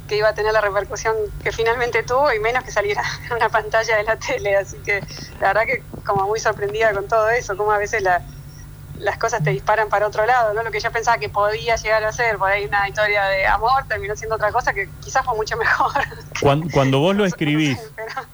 que 0.07 0.17
iba 0.17 0.29
a 0.29 0.35
tener 0.35 0.53
la 0.53 0.61
repercusión 0.61 1.15
que 1.43 1.53
finalmente 1.53 2.03
tuvo 2.03 2.33
y 2.33 2.41
menos 2.41 2.65
que 2.65 2.71
saliera 2.73 3.03
en 3.31 3.37
una 3.37 3.49
pantalla 3.49 3.97
de 3.97 4.05
la 4.05 4.17
tele, 4.17 4.57
así 4.57 4.79
que 4.83 5.01
la 5.41 5.49
verdad 5.49 5.63
que 5.67 5.83
como 6.05 6.27
muy 6.27 6.41
sorprendida 6.41 6.93
con 6.93 7.07
todo 7.07 7.29
eso, 7.31 7.57
como 7.57 7.73
a 7.73 7.79
veces 7.79 8.03
la, 8.03 8.23
las 9.01 9.19
cosas 9.19 9.43
te 9.43 9.51
disparan 9.51 9.89
para 9.89 10.07
otro 10.07 10.27
lado, 10.27 10.55
¿no? 10.55 10.63
Lo 10.63 10.71
que 10.71 10.81
yo 10.81 10.91
pensaba 10.91 11.19
que 11.19 11.29
podía 11.29 11.77
llegar 11.77 12.05
a 12.05 12.13
ser, 12.13 12.39
por 12.39 12.51
ahí 12.51 12.65
una 12.65 12.89
historia 12.89 13.25
de 13.25 13.47
amor, 13.47 13.85
terminó 13.89 14.17
siendo 14.17 14.37
otra 14.37 14.53
cosa 14.53 14.73
que 14.73 14.89
quizás 15.03 15.25
fue 15.25 15.35
mucho 15.37 15.57
mejor. 15.57 15.93
Cuando, 16.41 16.71
cuando 16.71 17.01
vos 17.01 17.17
lo 17.17 17.25
escribís, 17.25 17.79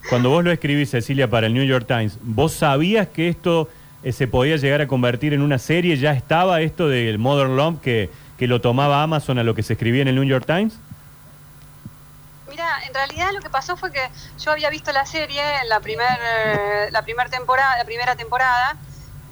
cuando 0.09 0.29
vos 0.29 0.43
lo 0.43 0.51
escribís, 0.51 0.91
Cecilia, 0.91 1.27
para 1.27 1.47
el 1.47 1.53
New 1.53 1.65
York 1.65 1.87
Times, 1.87 2.19
¿vos 2.21 2.53
sabías 2.53 3.07
que 3.07 3.29
esto 3.29 3.67
eh, 4.03 4.11
se 4.11 4.27
podía 4.27 4.57
llegar 4.57 4.81
a 4.81 4.87
convertir 4.87 5.33
en 5.33 5.41
una 5.41 5.57
serie? 5.57 5.97
¿Ya 5.97 6.11
estaba 6.11 6.61
esto 6.61 6.87
del 6.87 7.17
Modern 7.17 7.55
Love 7.55 7.81
que, 7.81 8.11
que 8.37 8.47
lo 8.47 8.61
tomaba 8.61 9.01
Amazon 9.01 9.39
a 9.39 9.43
lo 9.43 9.55
que 9.55 9.63
se 9.63 9.73
escribía 9.73 10.03
en 10.03 10.09
el 10.09 10.15
New 10.15 10.23
York 10.23 10.45
Times? 10.45 10.77
Mira, 12.47 12.67
en 12.87 12.93
realidad 12.93 13.31
lo 13.33 13.41
que 13.41 13.49
pasó 13.49 13.75
fue 13.75 13.91
que 13.91 14.07
yo 14.39 14.51
había 14.51 14.69
visto 14.69 14.91
la 14.91 15.05
serie 15.05 15.41
en 15.61 15.67
la 15.67 15.79
primer, 15.79 16.19
eh, 16.21 16.87
la 16.91 17.01
primer 17.01 17.29
temporada, 17.29 17.77
la 17.77 17.85
primera 17.85 18.15
temporada, 18.15 18.77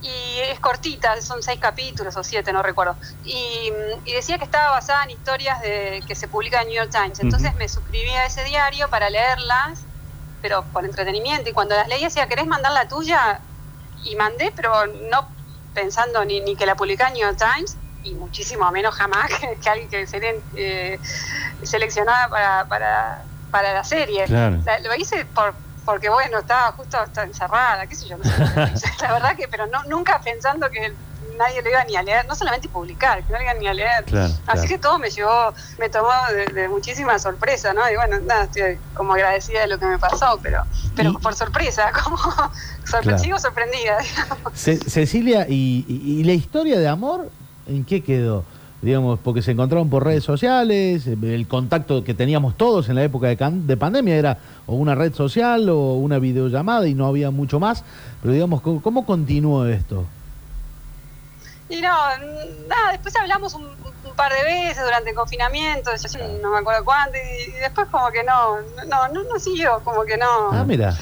y 0.05 0.39
es 0.41 0.59
cortita, 0.59 1.19
son 1.21 1.41
seis 1.41 1.59
capítulos 1.59 2.15
o 2.17 2.23
siete, 2.23 2.51
no 2.51 2.61
recuerdo. 2.61 2.97
Y, 3.23 3.71
y 4.03 4.13
decía 4.13 4.37
que 4.37 4.43
estaba 4.43 4.71
basada 4.71 5.03
en 5.05 5.11
historias 5.11 5.61
de, 5.61 6.03
que 6.05 6.13
se 6.13 6.27
publican 6.27 6.63
en 6.63 6.67
New 6.67 6.75
York 6.77 6.91
Times. 6.91 7.19
Entonces 7.21 7.55
me 7.55 7.69
suscribí 7.69 8.09
a 8.11 8.25
ese 8.25 8.43
diario 8.43 8.89
para 8.89 9.09
leerlas, 9.09 9.87
pero 10.41 10.69
por 10.73 10.83
entretenimiento. 10.83 11.49
Y 11.49 11.53
cuando 11.53 11.75
las 11.75 11.87
leí 11.87 12.03
decía, 12.03 12.27
¿querés 12.27 12.45
mandar 12.47 12.73
la 12.73 12.85
tuya? 12.87 13.41
Y 14.03 14.15
mandé, 14.17 14.51
pero 14.55 14.85
no 14.87 15.33
pensando 15.73 16.25
ni, 16.25 16.41
ni 16.41 16.57
que 16.57 16.65
la 16.65 16.75
publicara 16.75 17.07
en 17.07 17.13
New 17.13 17.23
York 17.25 17.37
Times, 17.39 17.77
y 18.01 18.15
muchísimo 18.15 18.69
menos 18.73 18.93
jamás 18.95 19.27
que, 19.39 19.57
que 19.57 19.69
alguien 19.69 19.89
que 19.89 20.05
sería 20.05 20.31
eh, 20.53 20.99
seleccionada 21.61 22.27
para, 22.29 22.67
para, 22.67 23.25
para 23.49 23.73
la 23.73 23.83
serie. 23.85 24.25
Claro. 24.25 24.57
La- 24.65 24.79
lo 24.79 24.93
hice 24.95 25.25
por 25.27 25.57
porque 25.85 26.09
bueno, 26.09 26.39
estaba 26.39 26.71
justo 26.73 27.01
estaba 27.03 27.27
encerrada, 27.27 27.85
qué 27.87 27.95
sé 27.95 28.07
yo, 28.07 28.17
no 28.17 28.23
sé, 28.23 28.31
la 29.01 29.13
verdad 29.13 29.35
que, 29.35 29.47
pero 29.47 29.67
no, 29.67 29.83
nunca 29.85 30.19
pensando 30.23 30.69
que 30.69 30.93
nadie 31.37 31.61
lo 31.63 31.69
iba 31.69 31.83
ni 31.85 31.95
a 31.95 32.03
leer, 32.03 32.25
no 32.27 32.35
solamente 32.35 32.69
publicar, 32.69 33.23
que 33.23 33.31
no 33.33 33.39
lo 33.39 33.43
iban 33.43 33.57
ni 33.59 33.67
a 33.67 33.73
leer. 33.73 34.03
Claro, 34.05 34.31
Así 34.31 34.39
claro. 34.45 34.67
que 34.67 34.77
todo 34.77 34.99
me 34.99 35.09
llevó, 35.09 35.53
me 35.79 35.89
tomó 35.89 36.09
de, 36.31 36.45
de 36.53 36.69
muchísima 36.69 37.17
sorpresa, 37.17 37.73
¿no? 37.73 37.89
Y 37.89 37.95
bueno, 37.95 38.19
nada, 38.19 38.43
estoy 38.43 38.77
como 38.93 39.13
agradecida 39.13 39.61
de 39.61 39.67
lo 39.67 39.79
que 39.79 39.85
me 39.85 39.97
pasó, 39.97 40.39
pero 40.43 40.63
pero 40.95 41.09
Y- 41.09 41.17
por 41.17 41.33
sorpresa, 41.33 41.91
como 42.03 42.17
sorpre- 42.17 43.01
Claro. 43.01 43.17
sigo 43.19 43.39
sorprendida, 43.39 43.97
digamos. 43.99 44.53
Ce- 44.53 44.77
Cecilia, 44.89 45.47
y, 45.49 45.83
y- 45.87 46.19
y 46.19 46.23
la 46.23 46.33
historia 46.33 46.77
de 46.79 46.87
amor 46.87 47.29
en 47.65 47.83
qué 47.83 48.03
quedó? 48.03 48.45
Digamos, 48.83 49.17
porque 49.23 49.41
se 49.41 49.51
encontraron 49.51 49.89
por 49.89 50.03
redes 50.03 50.25
sociales, 50.25 51.07
eh, 51.07 51.15
el 51.21 51.47
contacto 51.47 52.03
que 52.03 52.13
teníamos 52.13 52.57
todos 52.57 52.89
en 52.89 52.95
la 52.95 53.03
época 53.03 53.27
de, 53.27 53.37
can- 53.37 53.65
de 53.65 53.77
pandemia 53.77 54.13
era 54.17 54.37
o 54.67 54.75
una 54.75 54.93
red 54.93 55.13
social 55.13 55.69
o 55.69 55.93
una 55.95 56.19
videollamada 56.19 56.85
y 56.85 56.93
no 56.93 57.07
había 57.07 57.31
mucho 57.31 57.61
más, 57.61 57.85
pero 58.21 58.33
digamos, 58.33 58.61
¿cómo, 58.61 58.81
cómo 58.81 59.05
continuó 59.05 59.65
esto? 59.67 60.05
Y 61.69 61.79
no, 61.79 61.87
nada, 62.67 62.91
después 62.91 63.15
hablamos 63.15 63.53
un, 63.53 63.63
un 63.63 64.15
par 64.17 64.33
de 64.33 64.43
veces 64.43 64.83
durante 64.83 65.11
el 65.11 65.15
confinamiento, 65.15 65.89
yo 65.95 66.27
no 66.41 66.51
me 66.51 66.57
acuerdo 66.59 66.83
cuánto, 66.83 67.15
y, 67.17 67.51
y 67.51 67.59
después 67.61 67.87
como 67.89 68.11
que 68.11 68.21
no, 68.25 68.57
no, 68.89 69.07
no, 69.07 69.23
no 69.23 69.39
siguió, 69.39 69.79
como 69.85 70.03
que 70.03 70.17
no. 70.17 70.51
Ah, 70.51 70.65
mira, 70.67 70.93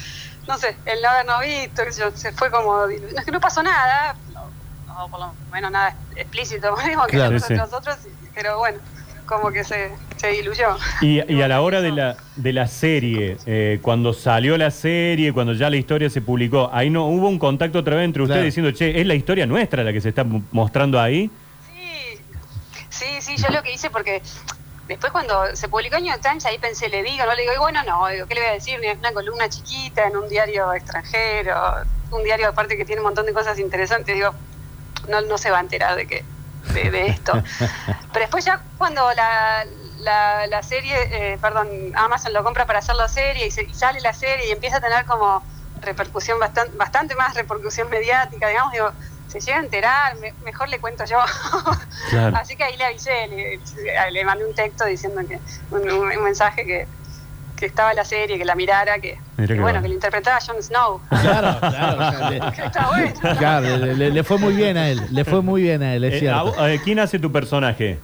no 0.46 0.56
sé, 0.56 0.76
el 0.86 1.02
no 1.02 1.08
habernos 1.08 1.40
visto, 1.40 1.82
se 2.14 2.30
fue 2.32 2.48
como, 2.50 2.86
no 2.86 2.88
es 2.88 3.24
que 3.24 3.32
no 3.32 3.40
pasó 3.40 3.60
nada, 3.62 4.14
o 5.00 5.10
por 5.10 5.20
lo 5.20 5.34
menos 5.50 5.70
nada 5.70 5.94
explícito, 6.16 6.74
que 7.08 7.16
Claro, 7.16 7.38
sí. 7.38 7.54
nosotros, 7.54 7.96
pero 8.34 8.58
bueno, 8.58 8.80
como 9.26 9.50
que 9.50 9.64
se, 9.64 9.92
se 10.16 10.28
diluyó. 10.28 10.76
Y, 11.00 11.20
y 11.32 11.42
a 11.42 11.48
la 11.48 11.60
hora 11.62 11.80
de 11.80 11.90
la, 11.92 12.16
de 12.36 12.52
la 12.52 12.66
serie, 12.66 13.40
eh, 13.46 13.80
cuando 13.82 14.12
salió 14.12 14.56
la 14.56 14.70
serie, 14.70 15.32
cuando 15.32 15.52
ya 15.52 15.68
la 15.70 15.76
historia 15.76 16.08
se 16.10 16.20
publicó, 16.22 16.70
ahí 16.72 16.90
no 16.90 17.06
hubo 17.08 17.28
un 17.28 17.38
contacto 17.38 17.80
otra 17.80 17.96
vez 17.96 18.04
entre 18.04 18.22
ustedes 18.22 18.36
Claro. 18.38 18.46
diciendo, 18.46 18.70
che, 18.72 19.00
es 19.00 19.06
la 19.06 19.14
historia 19.14 19.46
nuestra 19.46 19.82
la 19.84 19.92
que 19.92 20.00
se 20.00 20.10
está 20.10 20.24
mo- 20.24 20.46
mostrando 20.52 21.00
ahí. 21.00 21.30
Sí, 21.60 22.26
sí, 22.90 23.06
sí, 23.20 23.36
yo 23.36 23.48
lo 23.50 23.62
que 23.62 23.72
hice 23.72 23.90
porque 23.90 24.22
después 24.88 25.12
cuando 25.12 25.54
se 25.56 25.68
publicó 25.68 25.98
New 25.98 26.08
York 26.08 26.20
Times 26.22 26.44
ahí 26.46 26.58
pensé, 26.58 26.88
le 26.88 27.02
digo, 27.02 27.24
no 27.26 27.34
le 27.34 27.42
digo, 27.42 27.54
y 27.54 27.58
bueno, 27.58 27.82
no, 27.84 28.08
digo, 28.08 28.26
¿qué 28.26 28.34
le 28.34 28.40
voy 28.42 28.50
a 28.50 28.54
decir? 28.54 28.78
Es 28.84 28.98
una 28.98 29.12
columna 29.12 29.48
chiquita 29.48 30.06
en 30.06 30.16
un 30.16 30.28
diario 30.28 30.72
extranjero, 30.74 31.54
un 32.10 32.22
diario 32.24 32.48
aparte 32.48 32.76
que 32.76 32.84
tiene 32.84 33.00
un 33.00 33.06
montón 33.06 33.26
de 33.26 33.32
cosas 33.32 33.58
interesantes, 33.58 34.14
digo, 34.14 34.34
no, 35.08 35.20
no 35.22 35.38
se 35.38 35.50
va 35.50 35.58
a 35.58 35.60
enterar 35.60 35.96
de 35.96 36.06
que 36.06 36.24
de, 36.74 36.90
de 36.90 37.06
esto. 37.06 37.32
Pero 38.12 38.20
después 38.24 38.44
ya 38.44 38.62
cuando 38.76 39.12
la, 39.14 39.64
la, 39.98 40.46
la 40.46 40.62
serie, 40.62 40.94
eh, 41.32 41.38
perdón, 41.38 41.68
Amazon 41.94 42.32
lo 42.32 42.44
compra 42.44 42.66
para 42.66 42.78
hacer 42.80 42.94
la 42.94 43.08
serie 43.08 43.46
y, 43.46 43.50
se- 43.50 43.64
y 43.64 43.74
sale 43.74 44.00
la 44.00 44.12
serie 44.12 44.48
y 44.48 44.52
empieza 44.52 44.76
a 44.76 44.80
tener 44.80 45.04
como 45.06 45.44
repercusión 45.80 46.38
bastante, 46.38 46.76
bastante 46.76 47.14
más 47.16 47.34
repercusión 47.34 47.88
mediática, 47.88 48.48
digamos, 48.48 48.72
digo, 48.72 48.94
se 49.26 49.40
llega 49.40 49.56
a 49.58 49.60
enterar, 49.62 50.16
me- 50.18 50.34
mejor 50.40 50.68
le 50.68 50.78
cuento 50.80 51.04
yo. 51.04 51.18
Claro. 52.10 52.36
Así 52.36 52.56
que 52.56 52.64
ahí 52.64 52.76
le 52.76 52.84
avisé, 52.84 53.26
le, 53.28 53.62
le 54.10 54.24
mandé 54.24 54.44
un 54.44 54.54
texto 54.54 54.84
diciendo 54.84 55.22
que 55.26 55.40
un 55.70 56.22
mensaje 56.22 56.64
que, 56.64 56.88
que 57.62 57.66
estaba 57.66 57.94
la 57.94 58.04
serie, 58.04 58.38
que 58.38 58.44
la 58.44 58.56
mirara, 58.56 58.98
que, 58.98 59.16
bueno, 59.60 59.80
que 59.80 59.86
lo 59.86 59.94
interpretaba 59.94 60.40
Jon 60.44 60.60
Snow. 60.60 61.00
claro, 61.08 61.60
claro. 61.60 62.52
que 62.56 62.62
está 62.64 62.88
bueno. 62.88 63.12
¿no? 63.22 63.36
Claro, 63.36 63.76
le, 63.76 63.94
le- 63.94 64.10
le 64.10 64.24
fue 64.24 64.36
muy 64.38 64.52
bien 64.54 64.76
a 64.76 64.88
él, 64.88 65.00
le 65.12 65.24
fue 65.24 65.42
muy 65.42 65.62
bien 65.62 65.80
a 65.84 65.94
él, 65.94 66.02
es 66.02 66.14
Eh, 66.14 66.16
a 66.16 66.20
cierto. 66.20 66.44
vos- 66.46 66.56
eh, 66.68 66.80
¿Quién 66.82 66.98
hace 66.98 67.20
tu 67.20 67.30
personaje? 67.30 68.00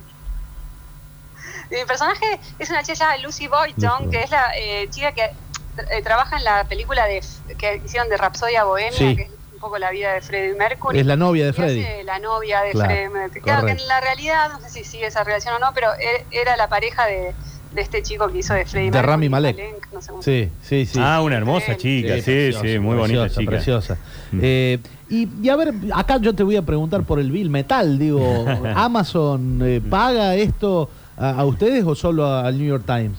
Mi 1.71 1.85
personaje 1.87 2.38
es 2.59 2.71
una 2.71 2.83
chica 2.83 2.95
llamada 2.95 3.19
Lucy 3.19 3.49
Boyton, 3.49 4.11
que 4.11 4.23
es 4.23 4.31
la 4.31 4.45
eh, 4.57 4.87
chica 4.91 5.11
que 5.12 5.25
eh, 5.25 6.03
trabaja 6.03 6.37
en 6.38 6.45
la 6.45 6.65
película 6.65 7.05
de 7.07 7.21
que 7.59 7.83
hicieron 7.85 8.09
de 8.09 8.17
Rapsodia 8.17 8.62
Bohemia, 8.65 8.97
Sí. 8.97 9.17
que 9.17 9.23
es 9.23 9.31
un 9.53 9.59
poco 9.59 9.77
la 9.79 9.91
vida 9.91 10.12
de 10.12 10.21
Freddie 10.21 10.55
Mercury. 10.55 11.00
Es 11.00 11.05
la 11.07 11.17
novia 11.17 11.45
de 11.45 11.50
hace 11.50 12.05
la 12.05 12.21
novia 12.21 12.62
de 12.62 12.71
Claro, 12.71 12.91
Freddie 12.91 13.09
Mercury. 13.11 13.41
Claro 13.43 13.67
que 13.67 13.73
en 13.73 13.88
la 13.88 14.00
realidad, 14.00 14.50
no 14.53 14.61
sé 14.61 14.71
si 14.71 14.85
sigue 14.85 15.07
esa 15.09 15.25
relación 15.25 15.55
o 15.57 15.59
no, 15.59 15.73
pero 15.75 15.88
er- 15.95 16.25
era 16.31 16.57
la 16.57 16.69
pareja 16.69 17.07
de, 17.07 17.35
de 17.73 17.81
este 17.83 18.03
chico 18.03 18.29
que 18.29 18.39
hizo 18.39 18.55
de 18.55 18.65
Freddy 18.65 18.91
De 18.91 19.03
Rami 19.03 19.29
Malek. 19.29 19.57
no 19.93 20.01
sé 20.01 20.11
cómo- 20.11 20.23
Sí, 20.23 20.51
sí, 20.63 20.87
sí. 20.87 20.99
Ah, 21.03 21.21
una 21.23 21.37
hermosa 21.37 21.77
chica, 21.77 22.15
sí, 22.15 22.21
sí, 22.23 22.25
preciosa, 22.53 22.81
muy 22.81 22.97
bonita 22.97 23.21
preciosa, 23.23 23.41
chica. 23.41 23.51
Preciosa. 23.51 23.99
Mm. 24.33 24.41
Eh, 24.43 24.79
y, 25.11 25.29
y 25.43 25.49
a 25.49 25.57
ver, 25.57 25.75
acá 25.95 26.17
yo 26.19 26.35
te 26.35 26.43
voy 26.43 26.57
a 26.57 26.63
preguntar 26.63 27.03
por 27.05 27.19
el 27.19 27.31
Bill 27.31 27.51
Metal. 27.51 27.99
Digo, 27.99 28.47
¿Amazon 28.75 29.61
eh, 29.63 29.81
paga 29.89 30.35
esto 30.35 30.89
a, 31.17 31.31
a 31.31 31.45
ustedes 31.45 31.85
o 31.85 31.95
solo 31.95 32.27
al 32.27 32.57
New 32.59 32.67
York 32.67 32.85
Times? 32.87 33.19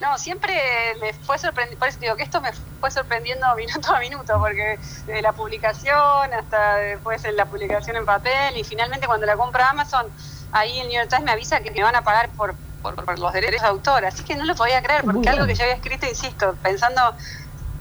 No, 0.00 0.18
siempre 0.18 0.52
me 1.00 1.12
fue 1.14 1.38
sorprendiendo, 1.38 1.78
por 1.78 1.88
eso 1.88 1.98
digo 2.00 2.16
que 2.16 2.22
esto 2.22 2.40
me 2.42 2.50
fue 2.80 2.90
sorprendiendo 2.90 3.46
minuto 3.56 3.94
a 3.94 3.98
minuto, 3.98 4.34
porque 4.38 4.78
desde 5.06 5.22
la 5.22 5.32
publicación 5.32 6.32
hasta 6.38 6.76
después 6.76 7.24
en 7.24 7.34
la 7.36 7.46
publicación 7.46 7.96
en 7.96 8.04
papel 8.04 8.56
y 8.58 8.62
finalmente 8.64 9.06
cuando 9.06 9.24
la 9.26 9.36
compra 9.36 9.70
Amazon, 9.70 10.04
ahí 10.52 10.78
el 10.80 10.88
New 10.88 10.96
York 10.98 11.08
Times 11.08 11.24
me 11.24 11.32
avisa 11.32 11.60
que 11.60 11.70
me 11.70 11.82
van 11.82 11.96
a 11.96 12.02
pagar 12.02 12.28
por, 12.36 12.54
por, 12.94 13.04
por 13.04 13.18
los 13.18 13.32
derechos 13.32 13.62
de 13.62 13.68
autor, 13.68 14.04
así 14.04 14.22
que 14.22 14.36
no 14.36 14.44
lo 14.44 14.54
podía 14.54 14.82
creer, 14.82 15.04
Muy 15.04 15.14
porque 15.14 15.28
algo 15.28 15.46
que 15.46 15.54
yo 15.54 15.64
había 15.64 15.74
escrito, 15.74 16.06
insisto, 16.06 16.54
pensando 16.62 17.14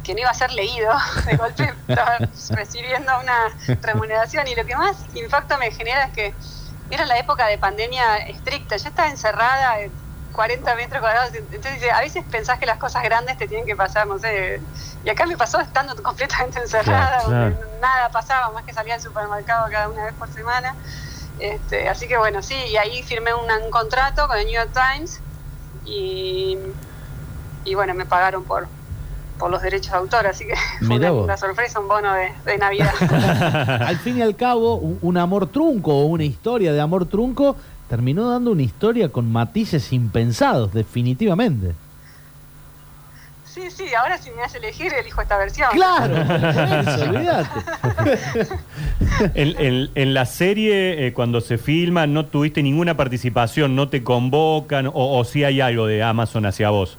que 0.03 0.13
no 0.13 0.21
iba 0.21 0.29
a 0.29 0.33
ser 0.33 0.51
leído, 0.51 0.91
de 1.25 1.37
golpe 1.37 1.73
estaba 1.87 2.17
recibiendo 2.49 3.11
una 3.19 3.55
remuneración 3.81 4.47
y 4.47 4.55
lo 4.55 4.65
que 4.65 4.75
más 4.75 4.95
impacto 5.13 5.57
me 5.57 5.71
genera 5.71 6.05
es 6.05 6.11
que 6.11 6.33
era 6.89 7.05
la 7.05 7.17
época 7.17 7.47
de 7.47 7.57
pandemia 7.57 8.17
estricta, 8.27 8.77
yo 8.77 8.89
estaba 8.89 9.09
encerrada 9.09 9.79
en 9.79 9.91
40 10.31 10.75
metros 10.75 10.99
cuadrados, 10.99 11.33
entonces 11.33 11.91
a 11.91 12.01
veces 12.01 12.23
pensás 12.29 12.59
que 12.59 12.65
las 12.65 12.77
cosas 12.77 13.01
grandes 13.03 13.37
te 13.37 13.47
tienen 13.47 13.65
que 13.65 13.75
pasar, 13.75 14.05
no 14.05 14.19
sé, 14.19 14.61
y 15.03 15.09
acá 15.09 15.25
me 15.25 15.37
pasó 15.37 15.59
estando 15.61 15.95
completamente 16.03 16.59
encerrada, 16.61 17.23
Claro, 17.25 17.57
nada 17.81 18.09
pasaba, 18.09 18.51
más 18.51 18.63
que 18.65 18.73
salía 18.73 18.95
al 18.95 19.01
supermercado 19.01 19.67
cada 19.71 19.87
una 19.87 20.03
vez 20.05 20.13
por 20.15 20.29
semana, 20.29 20.75
este, 21.39 21.89
así 21.89 22.07
que 22.07 22.17
bueno, 22.17 22.41
sí, 22.41 22.55
y 22.71 22.77
ahí 22.77 23.03
firmé 23.03 23.33
un, 23.33 23.49
un 23.63 23.71
contrato 23.71 24.27
con 24.27 24.37
el 24.37 24.45
New 24.45 24.55
York 24.55 24.71
Times 24.73 25.19
y, 25.85 26.57
y 27.63 27.75
bueno, 27.75 27.93
me 27.93 28.05
pagaron 28.05 28.43
por 28.43 28.67
por 29.37 29.51
los 29.51 29.61
derechos 29.61 29.91
de 29.91 29.97
autor, 29.97 30.27
así 30.27 30.45
que 30.45 30.55
fue 30.85 31.11
una 31.11 31.37
sorpresa, 31.37 31.79
un 31.79 31.87
bono 31.87 32.13
de, 32.13 32.31
de 32.45 32.57
Navidad. 32.57 32.93
al 33.85 33.97
fin 33.97 34.17
y 34.17 34.21
al 34.21 34.35
cabo, 34.35 34.75
un, 34.75 34.97
un 35.01 35.17
amor 35.17 35.47
trunco 35.47 35.93
o 35.93 36.05
una 36.05 36.23
historia 36.23 36.73
de 36.73 36.81
amor 36.81 37.05
trunco 37.05 37.55
terminó 37.89 38.29
dando 38.29 38.51
una 38.51 38.63
historia 38.63 39.09
con 39.09 39.31
matices 39.31 39.93
impensados, 39.93 40.73
definitivamente. 40.73 41.75
Sí, 43.55 43.71
sí, 43.71 43.95
ahora 43.95 44.17
si 44.17 44.29
me 44.31 44.43
hace 44.43 44.57
elegir, 44.59 44.93
elijo 44.93 45.21
esta 45.21 45.37
versión. 45.37 45.69
Claro, 45.71 46.15
eso, 46.91 47.09
olvídate. 47.09 47.59
En, 49.33 49.55
en- 49.59 49.89
en 49.95 50.13
la 50.13 50.25
serie, 50.25 51.07
eh, 51.07 51.13
cuando 51.13 51.39
se 51.41 51.57
filma, 51.57 52.05
no 52.05 52.25
tuviste 52.25 52.61
ninguna 52.61 52.95
participación, 52.97 53.75
no 53.75 53.87
te 53.89 54.03
convocan, 54.03 54.87
o, 54.87 54.91
o 54.93 55.23
si 55.23 55.43
hay 55.43 55.61
algo 55.61 55.87
de 55.87 56.03
Amazon 56.03 56.45
hacia 56.45 56.69
vos. 56.69 56.97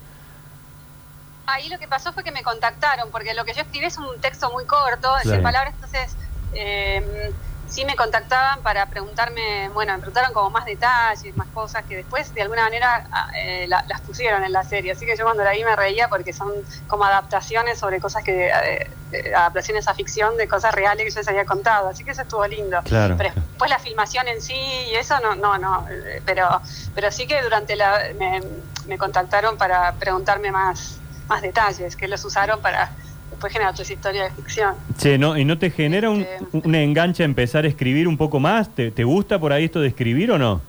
Ahí 1.47 1.69
lo 1.69 1.79
que 1.79 1.87
pasó 1.89 2.13
fue 2.13 2.25
que 2.25 2.33
me 2.33 2.43
contactaron, 2.43 3.11
porque 3.11 3.35
lo 3.35 3.45
que 3.45 3.53
yo 3.55 3.61
escribí 3.63 3.87
es 3.87 3.99
un 3.99 4.19
texto 4.21 4.51
muy 4.51 4.65
corto, 4.65 5.15
de 5.17 5.23
Claro. 5.23 5.31
100 5.31 5.43
palabras, 5.43 5.75
entonces 5.75 6.17
eh, 6.55 7.31
sí 7.67 7.85
me 7.85 7.97
contactaban 7.97 8.63
para 8.63 8.89
preguntarme, 8.89 9.69
bueno, 9.71 9.93
me 9.95 9.99
preguntaron 9.99 10.33
como 10.33 10.51
más 10.51 10.65
detalles, 10.65 11.35
más 11.37 11.49
cosas 11.51 11.85
que 11.85 11.97
después 11.97 12.33
de 12.33 12.43
alguna 12.43 12.63
manera 12.63 12.89
ah, 13.11 13.29
eh, 13.45 13.67
la- 13.69 13.85
las 13.89 14.01
pusieron 14.03 14.43
en 14.45 14.53
la 14.53 14.63
serie. 14.65 14.93
Así 14.93 15.05
que 15.05 15.17
yo 15.17 15.25
cuando 15.25 15.43
la 15.45 15.51
vi 15.53 15.65
me 15.65 15.75
reía 15.77 16.09
porque 16.09 16.33
son 16.33 16.53
como 16.87 17.05
adaptaciones 17.05 17.79
sobre 17.79 18.01
cosas 18.01 18.23
que, 18.25 18.47
eh, 18.47 18.97
eh, 19.11 19.35
adaptaciones 19.35 19.87
a 19.89 19.95
ficción 19.95 20.37
de 20.37 20.47
cosas 20.49 20.75
reales 20.75 21.05
que 21.05 21.11
yo 21.11 21.21
les 21.21 21.29
había 21.29 21.45
contado. 21.45 21.89
Así 21.89 22.05
que 22.05 22.13
eso 22.13 22.23
estuvo 22.23 22.47
lindo. 22.47 22.81
Claro. 22.85 23.17
Pero 23.17 23.33
después 23.35 23.71
la 23.71 23.79
filmación 23.79 24.29
en 24.29 24.41
sí 24.41 24.55
y 24.55 24.95
eso 24.95 25.19
no, 25.21 25.35
no, 25.35 25.59
no. 25.59 25.87
eh, 25.89 26.23
Pero, 26.25 26.49
pero 26.95 27.11
sí 27.11 27.27
que 27.27 27.43
durante 27.43 27.75
la 27.77 28.01
me, 28.17 28.41
me 28.87 28.97
contactaron 28.99 29.57
para 29.57 29.97
preguntarme 29.99 30.53
más, 30.53 31.01
más 31.29 31.43
detalles, 31.43 31.97
que 31.97 32.07
los 32.07 32.25
usaron 32.25 32.61
para 32.61 32.95
después 33.37 33.53
generar 33.53 33.73
otra 33.73 33.85
historia 33.85 34.25
de 34.25 34.31
ficción. 34.31 34.75
Che, 34.99 35.19
¿no, 35.19 35.37
¿y 35.37 35.45
no 35.45 35.59
te 35.59 35.71
genera 35.71 36.09
un, 36.11 36.23
Este- 36.23 36.39
un 36.53 36.75
enganche 36.75 37.23
a 37.23 37.27
empezar 37.27 37.65
a 37.65 37.69
escribir 37.69 38.09
un 38.09 38.17
poco 38.17 38.41
más? 38.41 38.75
¿Te, 38.75 38.91
te 38.91 39.05
gusta 39.05 39.39
por 39.39 39.53
ahí 39.53 39.67
esto 39.67 39.81
de 39.81 39.89
escribir 39.89 40.31
o 40.33 40.39
no? 40.39 40.63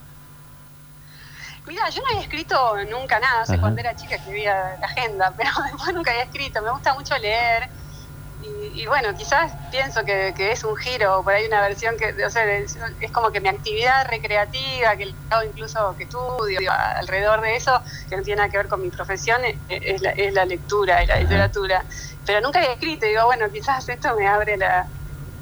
Mira, 1.66 1.90
yo 1.90 2.02
no 2.02 2.08
había 2.10 2.22
escrito 2.22 2.76
nunca 2.92 3.20
nada, 3.20 3.44
o 3.44 3.46
sea, 3.46 3.60
cuando 3.60 3.80
era 3.82 3.96
chica 3.96 4.16
escribía 4.16 4.78
la 4.80 4.86
agenda, 4.88 5.34
pero 5.38 5.50
después 5.72 5.94
nunca 5.94 6.12
había 6.12 6.24
escrito, 6.24 6.62
me 6.62 6.72
gusta 6.72 6.94
mucho 6.94 7.18
leer. 7.18 7.70
Y, 8.44 8.82
y 8.84 8.86
bueno, 8.86 9.14
quizás 9.18 9.52
pienso 9.72 10.06
que, 10.06 10.34
que 10.38 10.52
es 10.52 10.64
un 10.64 10.76
giro, 10.78 11.22
por 11.24 11.34
ahí 11.34 11.46
una 11.48 11.60
versión 11.62 11.96
que, 11.98 12.24
o 12.24 12.30
sea, 12.30 12.46
es, 12.54 12.78
es 13.02 13.12
como 13.12 13.32
que 13.32 13.42
mi 13.42 13.50
actividad 13.50 14.08
recreativa, 14.08 14.96
que 14.96 15.14
hago 15.30 15.44
incluso 15.44 15.96
que 15.98 16.04
estudio 16.04 16.72
alrededor 16.72 17.42
de 17.42 17.56
eso, 17.56 17.82
que 18.10 18.16
no 18.16 18.24
tiene 18.24 18.38
nada 18.38 18.50
que 18.50 18.58
ver 18.58 18.68
con 18.68 18.82
mi 18.82 18.90
profesión, 18.90 19.42
es, 19.44 19.56
es 19.70 20.02
la, 20.02 20.12
es 20.12 20.34
la 20.34 20.46
lectura 20.46 21.04
y 21.04 21.08
la 21.08 21.16
Ajá. 21.16 21.24
Pero 22.28 22.42
nunca 22.42 22.60
había 22.60 22.74
escrito, 22.74 23.06
y 23.06 23.10
digo, 23.10 23.26
bueno, 23.26 23.46
quizás 23.52 23.88
esto 23.90 24.16
me 24.18 24.28
abre 24.28 24.58
la, 24.58 24.86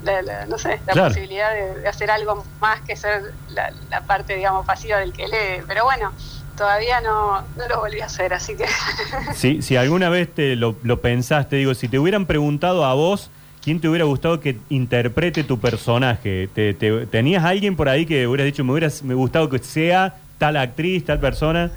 la- 0.04 0.22
la- 0.22 0.46
no 0.46 0.58
sé, 0.60 0.80
la 0.86 0.94
Claro. 0.94 1.08
posibilidad 1.10 1.52
de, 1.54 1.82
de 1.82 1.88
hacer 1.90 2.12
algo 2.12 2.46
más 2.62 2.80
que 2.82 2.96
ser 2.96 3.34
la, 3.50 3.72
la 3.90 4.02
parte, 4.02 4.36
digamos, 4.36 4.66
pasiva 4.66 5.00
del 5.00 5.12
que 5.12 5.28
lee. 5.28 5.64
Pero 5.68 5.84
bueno, 5.84 6.14
todavía 6.56 7.02
no, 7.02 7.42
no 7.42 7.68
lo 7.68 7.80
volví 7.82 8.00
a 8.02 8.06
hacer, 8.06 8.34
así 8.34 8.56
que... 8.56 8.66
Si, 9.34 9.62
si 9.64 9.76
alguna 9.76 10.10
vez 10.10 10.34
te 10.34 10.56
lo, 10.56 10.76
lo 10.84 11.02
pensaste, 11.02 11.56
digo, 11.58 11.74
si 11.74 11.88
te 11.90 11.98
hubieran 12.00 12.26
preguntado 12.28 12.86
a 12.86 12.94
vos, 12.94 13.30
¿quién 13.64 13.82
te 13.82 13.90
hubiera 13.90 14.06
gustado 14.06 14.40
que 14.40 14.60
interprete 14.70 15.44
tu 15.44 15.60
personaje? 15.60 16.48
¿Te, 16.54 16.74
te- 16.76 17.08
tenías 17.08 17.44
alguien 17.44 17.76
por 17.76 17.90
ahí 17.90 18.06
que 18.06 18.28
hubieras 18.28 18.46
dicho, 18.46 18.64
me 18.64 18.74
hubiera 18.74 18.90
me 19.04 19.16
gustado 19.16 19.50
que 19.50 19.58
sea 19.60 20.16
tal 20.38 20.56
actriz, 20.58 21.04
tal 21.04 21.20
persona? 21.20 21.72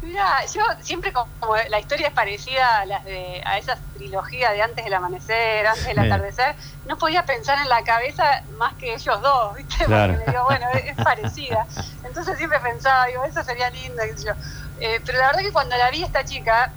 Mira, 0.00 0.44
yo 0.46 0.62
siempre 0.80 1.12
como, 1.12 1.28
como 1.40 1.56
la 1.56 1.80
historia 1.80 2.06
es 2.06 2.12
parecida 2.12 2.80
a 2.80 2.86
las 2.86 3.04
de 3.04 3.42
a 3.44 3.58
esas 3.58 3.78
trilogías 3.94 4.52
de 4.52 4.62
antes 4.62 4.84
del 4.84 4.94
amanecer, 4.94 5.66
antes 5.66 5.86
del 5.86 5.98
atardecer, 5.98 6.54
no 6.86 6.96
podía 6.96 7.24
pensar 7.24 7.58
en 7.58 7.68
la 7.68 7.82
cabeza 7.82 8.42
más 8.56 8.74
que 8.74 8.94
ellos 8.94 9.20
dos, 9.20 9.54
¿viste? 9.56 9.84
Claro. 9.86 10.14
Porque 10.14 10.30
digo, 10.30 10.44
bueno, 10.44 10.66
es, 10.74 10.84
es 10.86 10.96
parecida. 11.04 11.66
Entonces 12.04 12.38
siempre 12.38 12.60
pensaba, 12.60 13.06
digo, 13.06 13.24
eso 13.24 13.42
sería 13.42 13.70
lindo, 13.70 14.02
qué 14.04 14.16
sé 14.16 14.26
yo. 14.26 14.32
Eh, 14.80 15.00
pero 15.04 15.18
la 15.18 15.26
verdad 15.26 15.42
que 15.42 15.52
cuando 15.52 15.76
la 15.76 15.90
vi 15.90 16.04
a 16.04 16.06
esta 16.06 16.24
chica, 16.24 16.72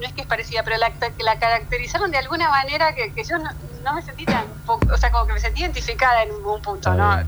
no 0.00 0.06
es 0.06 0.14
que 0.14 0.22
es 0.22 0.26
parecida, 0.26 0.62
pero 0.62 0.78
la, 0.78 0.90
la 1.18 1.38
caracterizaron 1.38 2.10
de 2.10 2.18
alguna 2.18 2.48
manera 2.48 2.94
que, 2.94 3.12
que 3.12 3.22
yo 3.24 3.36
no, 3.38 3.50
no 3.82 3.94
me 3.94 4.02
sentí 4.02 4.24
tan, 4.24 4.46
o 4.66 4.96
sea, 4.96 5.10
como 5.10 5.26
que 5.26 5.34
me 5.34 5.40
sentí 5.40 5.60
identificada 5.60 6.22
en 6.22 6.32
un 6.32 6.62
punto, 6.62 6.94
¿no? 6.94 7.22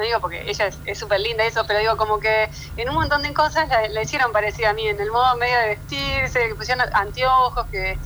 No 0.00 0.06
digo 0.06 0.20
porque 0.20 0.42
ella 0.46 0.70
es 0.84 0.98
súper 0.98 1.20
linda 1.20 1.44
eso, 1.44 1.64
pero 1.68 1.78
digo 1.78 1.96
como 1.96 2.18
que 2.18 2.50
en 2.76 2.88
un 2.88 2.94
montón 2.94 3.22
de 3.22 3.34
cosas 3.34 3.68
la, 3.68 4.02
hicieron 4.02 4.32
parecida 4.32 4.70
a 4.70 4.72
mí, 4.72 4.88
en 4.88 4.98
el 4.98 5.10
modo 5.10 5.36
medio 5.36 5.58
de 5.58 5.68
vestirse, 5.68 6.48
que 6.48 6.54
pusieron 6.54 6.86
anteojos 6.94 7.66
que 7.70 8.00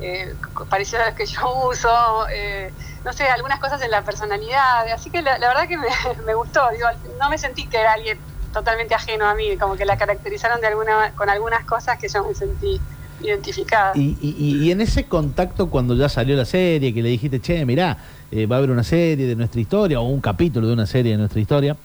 eh, 0.00 0.36
parecidos 0.70 1.02
a 1.02 1.06
los 1.08 1.14
que 1.16 1.26
yo 1.26 1.52
uso, 1.66 2.28
eh, 2.32 2.74
no 3.04 3.12
sé, 3.12 3.28
algunas 3.28 3.58
cosas 3.58 3.82
en 3.82 3.90
la 3.90 4.04
personalidad, 4.04 4.86
así 4.94 5.10
que 5.10 5.20
la, 5.20 5.36
la 5.38 5.48
verdad 5.48 5.66
que 5.66 5.76
me, 5.78 5.88
me 6.24 6.34
gustó, 6.34 6.70
digo, 6.70 6.86
no 7.20 7.28
me 7.28 7.38
sentí 7.38 7.68
que 7.68 7.78
era 7.80 7.94
alguien 7.94 8.22
totalmente 8.52 8.94
ajeno 8.94 9.26
a 9.26 9.34
mí, 9.34 9.58
como 9.58 9.76
que 9.76 9.84
la 9.84 9.96
caracterizaron 9.96 10.60
de 10.60 10.68
alguna 10.68 11.12
con 11.14 11.28
algunas 11.28 11.64
cosas 11.64 11.98
que 11.98 12.08
yo 12.08 12.24
me 12.24 12.34
sentí 12.34 12.84
identificada. 13.22 13.92
Y, 13.96 14.16
y- 14.20 14.64
y 14.64 14.70
en 14.70 14.80
ese 14.80 15.04
contacto 15.04 15.68
cuando 15.70 15.94
ya 15.94 16.08
salió 16.08 16.36
la 16.36 16.44
serie, 16.44 16.92
que 16.94 17.02
le 17.02 17.08
dijiste, 17.10 17.40
che, 17.40 17.64
mirá, 17.64 17.96
eh, 18.30 18.46
va 18.46 18.56
a 18.56 18.58
haber 18.58 18.70
una 18.70 18.82
serie 18.84 19.26
de 19.26 19.36
nuestra 19.36 19.60
historia 19.60 20.00
o 20.00 20.04
un 20.04 20.20
capítulo 20.20 20.66
de 20.66 20.72
una 20.72 20.86
serie 20.86 21.12
de 21.12 21.18
nuestra 21.18 21.40
historia, 21.40 21.76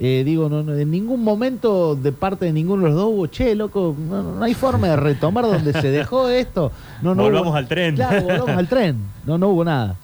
eh, 0.00 0.22
digo, 0.24 0.48
no, 0.48 0.62
no, 0.64 0.74
en 0.74 0.90
ningún 0.90 1.22
momento 1.22 1.94
de 1.94 2.10
parte 2.12 2.46
de 2.46 2.52
ninguno 2.52 2.82
de 2.82 2.88
los 2.88 2.96
dos 2.98 3.06
hubo, 3.12 3.26
che, 3.28 3.54
loco, 3.54 3.94
no, 3.96 4.22
no 4.22 4.44
hay 4.44 4.52
forma 4.54 4.88
de 4.88 4.96
retomar 4.96 5.44
donde 5.44 5.72
se 5.72 5.88
dejó 5.90 6.28
esto. 6.28 6.72
No, 7.00 7.14
no 7.14 7.22
Volvamos 7.22 7.50
hubo- 7.52 7.56
al 7.56 7.68
tren. 7.68 7.94
Claro, 7.94 8.22
volvamos 8.22 8.48
al 8.58 8.68
tren. 8.68 8.98
No, 9.24 9.38
no 9.38 9.48
hubo 9.48 9.64
nada. 9.64 9.94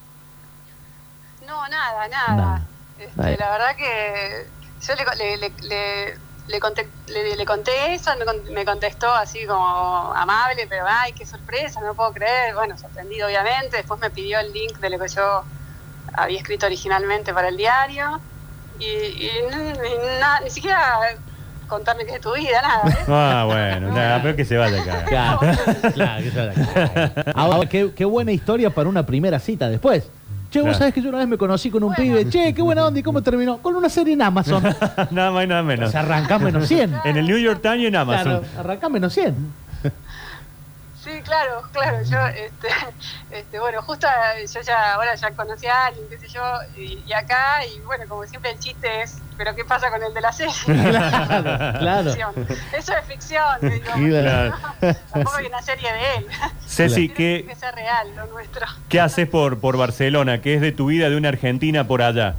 No, 1.46 1.68
nada, 1.68 2.08
nada. 2.08 2.36
Nada. 2.36 2.66
Este, 2.98 3.36
la 3.38 3.50
verdad 3.50 3.76
que 3.76 4.46
yo 4.86 4.94
le, 4.94 5.04
le, 5.18 5.36
le, 5.38 5.68
le, 5.68 6.14
le 6.50 6.60
conté, 6.60 6.88
le, 7.08 7.36
le 7.36 7.44
conté 7.46 7.94
eso, 7.94 8.10
me, 8.18 8.24
con- 8.24 8.42
me 8.52 8.64
contestó 8.64 9.12
así 9.12 9.46
como 9.46 10.12
amable, 10.14 10.66
pero 10.68 10.84
ay, 10.88 11.12
qué 11.12 11.24
sorpresa, 11.24 11.80
no 11.80 11.88
lo 11.88 11.94
puedo 11.94 12.12
creer. 12.12 12.54
Bueno, 12.54 12.76
sorprendido 12.76 13.26
obviamente. 13.28 13.76
Después 13.76 14.00
me 14.00 14.10
pidió 14.10 14.38
el 14.40 14.52
link 14.52 14.78
de 14.78 14.90
lo 14.90 14.98
que 14.98 15.08
yo 15.08 15.44
había 16.14 16.38
escrito 16.38 16.66
originalmente 16.66 17.32
para 17.32 17.48
el 17.48 17.56
diario. 17.56 18.20
Y, 18.78 18.84
y 18.86 19.30
n- 19.46 19.72
ni, 19.74 20.18
na- 20.20 20.40
ni 20.40 20.50
siquiera 20.50 20.78
contarme 21.68 22.04
qué 22.04 22.14
es 22.14 22.20
tu 22.20 22.32
vida, 22.34 22.60
nada. 22.62 22.88
¿eh? 22.90 22.94
Ah, 23.08 23.44
bueno, 23.46 23.90
nada, 23.92 24.20
pero 24.22 24.34
que 24.36 24.44
se 24.44 24.56
vaya 24.56 24.82
acá. 24.82 25.04
Claro, 25.06 25.38
claro, 25.92 26.22
que 26.24 26.30
se 26.30 26.38
vaya 26.46 27.04
acá. 27.04 27.32
Ahora, 27.34 27.68
qué, 27.68 27.92
qué 27.94 28.04
buena 28.04 28.32
historia 28.32 28.70
para 28.70 28.88
una 28.88 29.04
primera 29.06 29.38
cita 29.38 29.68
después. 29.68 30.10
Che, 30.50 30.58
vos 30.58 30.64
Claro. 30.70 30.78
sabés 30.78 30.94
que 30.94 31.00
yo 31.02 31.08
una 31.10 31.18
vez 31.18 31.28
me 31.28 31.38
conocí 31.38 31.70
con 31.70 31.84
un 31.84 31.94
Bueno. 31.94 32.02
pibe. 32.18 32.28
Che, 32.28 32.52
qué 32.52 32.60
buena 32.62 32.84
onda. 32.86 32.98
¿Y 32.98 33.02
cómo 33.04 33.22
terminó? 33.22 33.58
Con 33.58 33.76
una 33.76 33.88
serie 33.88 34.14
en 34.14 34.22
Amazon. 34.22 34.62
nada 35.12 35.30
más 35.30 35.44
y 35.44 35.46
nada 35.46 35.60
O 35.60 35.64
menos. 35.64 35.90
sea, 35.92 36.00
arrancás 36.00 36.40
menos 36.40 36.66
100. 36.66 36.92
En 37.04 37.16
el 37.16 37.26
New 37.26 37.38
York 37.38 37.60
Times 37.62 37.78
y 37.82 37.86
en 37.86 37.94
Amazon. 37.96 38.24
Claro, 38.40 38.44
arrancás 38.58 38.90
menos 38.90 39.12
100. 39.14 39.34
Sí, 41.02 41.22
claro, 41.22 41.62
claro. 41.72 42.02
Yo, 42.02 42.18
este, 42.26 42.68
este, 43.30 43.58
bueno, 43.58 43.80
justo 43.82 44.06
eh, 44.06 44.44
yo 44.52 44.60
ya 44.60 44.94
ahora 44.94 45.14
ya 45.14 45.30
conocí 45.30 45.66
a 45.66 45.86
alguien, 45.86 46.06
qué 46.10 46.18
sé 46.18 46.28
yo, 46.28 46.42
y, 46.76 47.02
y 47.06 47.12
acá, 47.14 47.64
y 47.64 47.80
bueno, 47.80 48.04
como 48.06 48.26
siempre 48.26 48.50
el 48.50 48.58
chiste 48.58 49.02
es, 49.02 49.16
pero 49.38 49.54
¿qué 49.54 49.64
pasa 49.64 49.90
con 49.90 50.02
el 50.02 50.12
de 50.12 50.20
la 50.20 50.32
serie? 50.32 50.52
Claro, 50.66 51.78
claro. 51.78 52.10
Ficción. 52.12 52.46
Eso 52.76 52.92
es 52.94 53.04
ficción, 53.06 53.58
digo, 53.62 53.92
Claro. 53.94 54.54
tampoco 55.12 55.36
hay 55.38 55.46
una 55.46 55.62
serie 55.62 55.90
de 55.90 56.14
él. 56.16 56.26
Ceci, 56.66 57.08
Tiene 57.08 57.14
que 57.14 57.44
¿qué, 57.48 57.54
ser 57.56 57.74
real 57.74 58.14
lo 58.14 58.26
nuestro. 58.26 58.66
¿qué 58.88 59.00
haces 59.00 59.26
por, 59.26 59.58
por 59.60 59.78
Barcelona? 59.78 60.42
¿Qué 60.42 60.54
es 60.56 60.60
de 60.60 60.72
tu 60.72 60.86
vida 60.86 61.08
de 61.08 61.16
una 61.16 61.30
argentina 61.30 61.86
por 61.86 62.02
allá? 62.02 62.34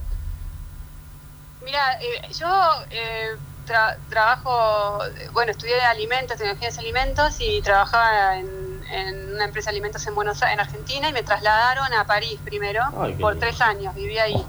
Mira, 1.65 1.99
eh, 2.01 2.27
yo 2.37 2.69
eh, 2.91 3.29
tra- 3.65 3.97
trabajo, 4.07 4.99
bueno, 5.33 5.51
estudié 5.51 5.79
alimentos, 5.81 6.37
tecnologías 6.37 6.75
de 6.75 6.81
alimentos 6.81 7.35
y 7.39 7.61
trabajaba 7.61 8.37
en, 8.37 8.81
en 8.91 9.33
una 9.35 9.45
empresa 9.45 9.69
de 9.69 9.75
alimentos 9.75 10.05
en 10.07 10.15
Buenos 10.15 10.41
Aires, 10.43 10.53
en 10.55 10.59
Argentina, 10.61 11.09
y 11.09 11.13
me 11.13 11.23
trasladaron 11.23 11.93
a 11.93 12.05
París 12.05 12.41
primero 12.43 12.81
Ay, 12.93 13.15
por 13.15 13.33
lindo. 13.33 13.37
tres 13.39 13.61
años, 13.61 13.93
viví 13.93 14.17
ahí. 14.17 14.47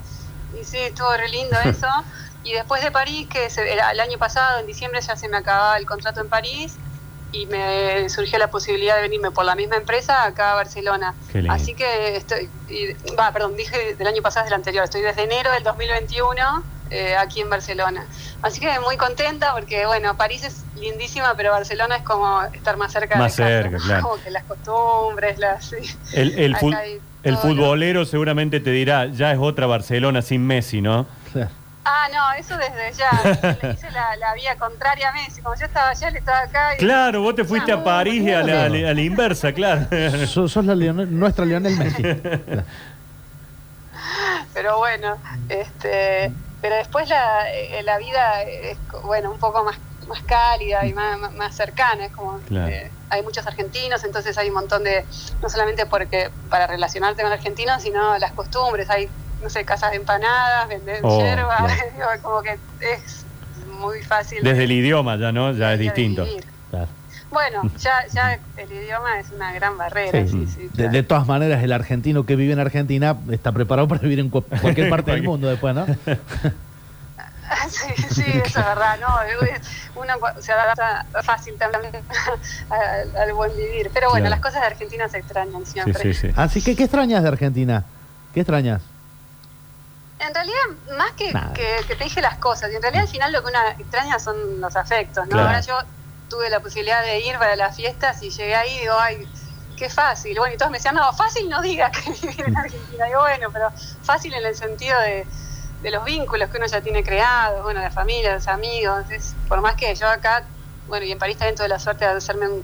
Y 0.54 0.64
sí, 0.64 0.78
estuvo 0.78 1.12
re 1.16 1.28
lindo 1.28 1.57
eso. 1.64 1.88
Y 2.42 2.52
después 2.52 2.83
de 2.83 2.90
París, 2.90 3.28
que 3.31 3.49
se- 3.50 3.73
era 3.73 3.90
el 3.92 4.00
año 4.00 4.19
pasado, 4.19 4.59
en 4.61 4.66
diciembre, 4.66 5.00
ya 5.00 5.16
se 5.16 5.28
me 5.28 5.37
acababa 5.37 5.76
el 5.78 5.87
contrato 5.87 6.21
en 6.21 6.28
París 6.28 6.78
y 7.31 7.47
me 7.47 8.09
surgió 8.11 8.38
la 8.38 8.49
posibilidad 8.49 8.97
de 8.97 9.02
venirme 9.02 9.31
por 9.31 9.45
la 9.47 9.54
misma 9.54 9.76
empresa 9.76 10.25
acá 10.25 10.52
a 10.52 10.54
Barcelona. 10.57 11.16
Así 11.50 11.75
que 11.75 12.16
estoy, 12.16 12.52
y- 12.66 12.92
va, 13.16 13.33
perdón, 13.33 13.57
dije 13.57 13.95
del 13.97 14.07
año 14.07 14.21
pasado, 14.21 14.45
es 14.45 14.50
del 14.50 14.57
anterior, 14.57 14.85
estoy 14.85 15.00
desde 15.00 15.23
enero 15.23 15.50
del 15.52 15.62
2021 15.62 16.66
eh, 16.92 17.16
aquí 17.16 17.40
en 17.40 17.50
Barcelona. 17.50 18.04
Así 18.42 18.61
que 18.61 18.78
muy 18.80 18.96
contenta 18.96 19.52
porque, 19.54 19.87
bueno, 19.87 20.16
París 20.16 20.44
es 20.44 20.62
lindísima, 20.80 21.34
pero 21.37 21.50
Barcelona 21.52 21.96
es 21.96 22.02
como 22.02 22.42
estar 22.42 22.76
más 22.76 22.92
cerca 22.92 23.16
Más 23.16 23.37
de 23.37 23.42
casa. 23.42 23.62
cerca, 23.62 23.76
claro. 23.84 24.02
Como 24.02 24.22
que 24.22 24.30
las 24.30 24.44
costumbres, 24.44 25.38
las... 25.38 25.64
sí. 25.64 25.76
El, 26.14 26.38
el, 26.38 26.56
fut- 26.56 26.76
el 27.22 27.32
lo- 27.34 27.38
futbolero 27.40 28.04
seguramente 28.04 28.61
te 28.61 28.70
dirá, 28.70 29.06
ya 29.06 29.32
es 29.32 29.38
otra 29.40 29.66
Barcelona 29.66 30.22
sin 30.22 30.46
Messi, 30.46 30.80
¿no? 30.80 31.06
Claro. 31.32 31.50
Ah, 31.84 32.06
no, 32.12 32.32
eso 32.38 32.56
desde 32.56 32.92
ya. 32.96 33.11
Le 33.62 33.72
hice 33.72 33.90
la, 33.90 34.14
la 34.16 34.34
vía 34.34 34.54
contraria 34.56 35.08
a 35.08 35.12
Messi. 35.12 35.40
Como 35.42 35.56
yo 35.56 35.66
estaba 35.66 35.90
allá, 35.90 36.08
él 36.08 36.16
estaba 36.16 36.38
acá. 36.40 36.75
y- 36.75 36.78
Claro, 36.78 37.22
vos 37.22 37.34
te 37.34 37.42
fuiste 37.44 37.72
a 37.72 37.82
París 37.82 38.22
y 38.22 38.30
a 38.32 38.42
la, 38.42 38.64
a 38.64 38.68
la- 38.68 38.90
a 38.90 38.94
la 38.94 39.00
inversa, 39.00 39.52
claro. 39.52 39.87
Sos, 40.28 40.52
sos 40.52 40.64
la 40.64 40.75
Leonel- 40.76 41.08
nuestra 41.11 41.44
Lionel 41.44 41.76
Messi. 41.76 42.02
pero 44.54 44.78
bueno, 44.78 45.16
este, 45.49 46.30
pero 46.62 46.76
después 46.76 47.09
la, 47.11 47.45
eh, 47.50 47.83
la 47.83 47.99
vida 47.99 48.42
es 48.42 48.78
bueno 49.04 49.31
un 49.31 49.38
poco 49.38 49.62
más 49.64 49.78
más 50.09 50.23
cálida 50.25 50.85
y 50.87 50.95
más, 50.95 51.16
más- 51.35 51.54
cercana, 51.54 52.07
es 52.07 52.12
como 52.12 52.40
Claro. 52.40 52.73
eh, 52.73 52.92
hay 53.11 53.23
muchos 53.23 53.47
argentinos, 53.47 54.02
entonces 54.02 54.37
hay 54.37 54.49
un 54.49 54.54
montón 54.54 54.83
de, 54.83 55.07
no 55.40 55.49
solamente 55.49 55.87
porque 55.87 56.33
para 56.50 56.66
relacionarte 56.66 57.23
con 57.23 57.31
argentinos, 57.31 57.83
sino 57.83 58.19
las 58.19 58.33
costumbres, 58.33 58.90
hay, 58.90 59.12
no 59.38 59.49
sé, 59.49 59.64
casas 59.64 59.90
de 59.90 59.99
empanadas, 59.99 60.66
venden 60.69 61.04
Oh, 61.04 61.19
yerba, 61.21 61.57
claro. 61.57 62.21
como 62.23 62.42
que 62.42 62.59
es 62.81 63.26
muy 63.64 64.02
fácil. 64.02 64.42
Desde 64.42 64.64
el 64.64 64.73
idioma 64.73 65.16
ya, 65.16 65.31
¿no? 65.31 65.52
Ya 65.52 65.73
es 65.75 65.78
distinto. 65.78 66.25
vivir. 66.25 66.51
Bueno, 67.32 67.62
ya, 67.78 68.06
ya 68.12 68.38
el 68.56 68.70
idioma 68.72 69.18
es 69.18 69.30
una 69.30 69.52
gran 69.52 69.76
barrera, 69.78 70.20
Sí. 70.20 70.28
sí, 70.28 70.46
sí, 70.46 70.62
De, 70.64 70.68
claro. 70.70 70.92
de 70.92 71.02
todas 71.02 71.26
maneras, 71.26 71.62
el 71.62 71.72
argentino 71.72 72.24
que 72.26 72.36
vive 72.36 72.52
en 72.52 72.60
Argentina 72.60 73.16
está 73.30 73.52
preparado 73.52 73.88
para 73.88 74.00
vivir 74.02 74.20
en 74.20 74.28
cu- 74.30 74.42
cualquier 74.60 74.90
parte 74.90 75.10
del 75.12 75.22
mundo 75.22 75.48
después, 75.48 75.74
¿no? 75.74 75.86
Sí, 77.68 77.92
sí, 78.10 78.24
eso 78.44 78.60
es 78.60 78.66
verdad, 78.66 78.98
¿no? 79.00 79.08
Uno 80.00 80.14
se 80.40 80.52
adapta 80.52 81.04
fácil 81.22 81.54
también 81.58 81.92
al, 82.70 83.16
al 83.16 83.32
buen 83.34 83.54
vivir. 83.56 83.90
Pero 83.92 84.08
bueno, 84.10 84.24
Claro. 84.26 84.36
las 84.36 84.40
cosas 84.40 84.60
de 84.62 84.66
Argentina 84.68 85.08
se 85.08 85.18
extrañan 85.18 85.64
siempre. 85.66 86.02
sí, 86.02 86.14
sí. 86.14 86.32
Así 86.36 86.62
que, 86.62 86.74
¿qué 86.76 86.84
extrañas 86.84 87.22
de 87.22 87.28
Argentina? 87.28 87.84
¿Qué 88.32 88.40
extrañas? 88.40 88.80
En 90.18 90.32
realidad, 90.34 90.56
más 90.96 91.10
que, 91.12 91.32
que, 91.54 91.86
que 91.88 91.94
te 91.96 92.04
dije 92.04 92.20
las 92.22 92.38
cosas, 92.38 92.70
y 92.72 92.76
en 92.76 92.82
realidad 92.82 93.04
al 93.04 93.10
final 93.10 93.32
lo 93.32 93.42
que 93.42 93.48
una 93.48 93.70
extraña 93.72 94.18
son 94.18 94.60
los 94.60 94.74
afectos, 94.76 95.24
¿no? 95.26 95.30
Claro. 95.32 95.48
Ahora 95.48 95.60
yo 95.60 95.74
tuve 96.32 96.48
la 96.48 96.60
posibilidad 96.60 97.02
de 97.02 97.20
ir 97.20 97.38
para 97.38 97.56
las 97.56 97.76
fiestas 97.76 98.22
y 98.22 98.30
llegué 98.30 98.54
ahí 98.54 98.74
y 98.76 98.80
digo, 98.80 98.94
ay, 98.98 99.28
qué 99.76 99.90
fácil. 99.90 100.36
Bueno, 100.38 100.54
y 100.54 100.56
todos 100.56 100.70
me 100.72 100.78
decían, 100.78 100.94
no, 100.94 101.12
fácil 101.12 101.48
no 101.50 101.60
digas 101.60 101.90
que 101.96 102.10
vivir 102.10 102.44
en 102.46 102.56
Argentina. 102.56 103.04
Digo, 103.04 103.20
bueno, 103.20 103.48
pero 103.52 103.70
fácil 104.02 104.32
en 104.32 104.46
el 104.46 104.54
sentido 104.54 104.98
de, 105.00 105.26
de 105.82 105.90
los 105.90 106.04
vínculos 106.04 106.49
que 106.49 106.56
uno 106.56 106.66
ya 106.66 106.80
tiene 106.80 107.04
creados, 107.04 107.62
bueno, 107.62 107.80
la 107.80 107.90
familia, 107.90 108.34
los 108.34 108.49
amigos. 108.49 109.04
Es, 109.10 109.34
por 109.47 109.60
más 109.60 109.75
que 109.75 109.95
yo 109.95 110.08
acá, 110.08 110.45
bueno, 110.88 111.04
y 111.04 111.12
en 111.12 111.18
París 111.18 111.36
también 111.36 111.54
tuve 111.54 111.68
la 111.68 111.78
suerte 111.78 112.06
de 112.06 112.12
hacerme 112.12 112.49
un, 112.49 112.62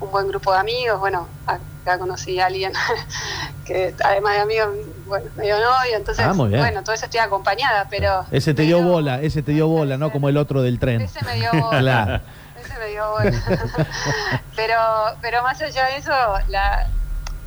un 0.00 0.10
buen 0.12 0.28
grupo 0.28 0.52
de 0.52 0.58
amigos. 0.60 1.00
Bueno, 1.00 1.26
acá 1.46 1.98
conocí 1.98 2.38
a 2.38 2.46
alguien 2.46 2.72
que 3.64 3.94
además 4.04 4.34
de 4.34 4.40
amigo, 4.42 4.66
bueno, 5.06 5.26
medio 5.36 5.56
novio, 5.58 5.96
entonces, 5.96 6.24
Ah, 6.24 6.32
bueno, 6.34 6.82
todo 6.84 6.94
eso 6.94 7.06
estoy 7.06 7.20
acompañada, 7.20 7.88
pero... 7.90 8.24
Ese 8.30 8.54
te 8.54 8.62
dio 8.62 8.80
bola, 8.80 9.20
ese 9.20 9.42
te 9.42 9.50
dio 9.52 9.66
bola, 9.66 9.96
¿no? 9.96 10.12
Como 10.12 10.28
el 10.28 10.36
otro 10.36 10.62
del 10.62 10.78
tren. 10.78 11.00
Ese 11.00 11.24
me 11.24 11.34
dio 11.34 11.50
bola. 11.52 12.22
Claro. 12.32 12.41
Pero, 14.56 14.74
pero 15.22 15.42
más 15.42 15.60
allá 15.62 15.86
de 15.86 15.96
eso, 15.96 16.12
la, 16.48 16.86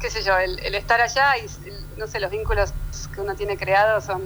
qué 0.02 0.10
sé 0.10 0.24
yo, 0.24 0.38
el, 0.38 0.58
el 0.60 0.76
estar 0.76 1.00
allá 1.02 1.38
y, 1.38 1.46
el- 1.70 1.76
no 1.98 2.08
sé, 2.08 2.20
los 2.20 2.32
vínculos 2.32 2.74
que 3.14 3.22
uno 3.22 3.36
tiene 3.36 3.58
creados 3.58 4.06
son 4.06 4.22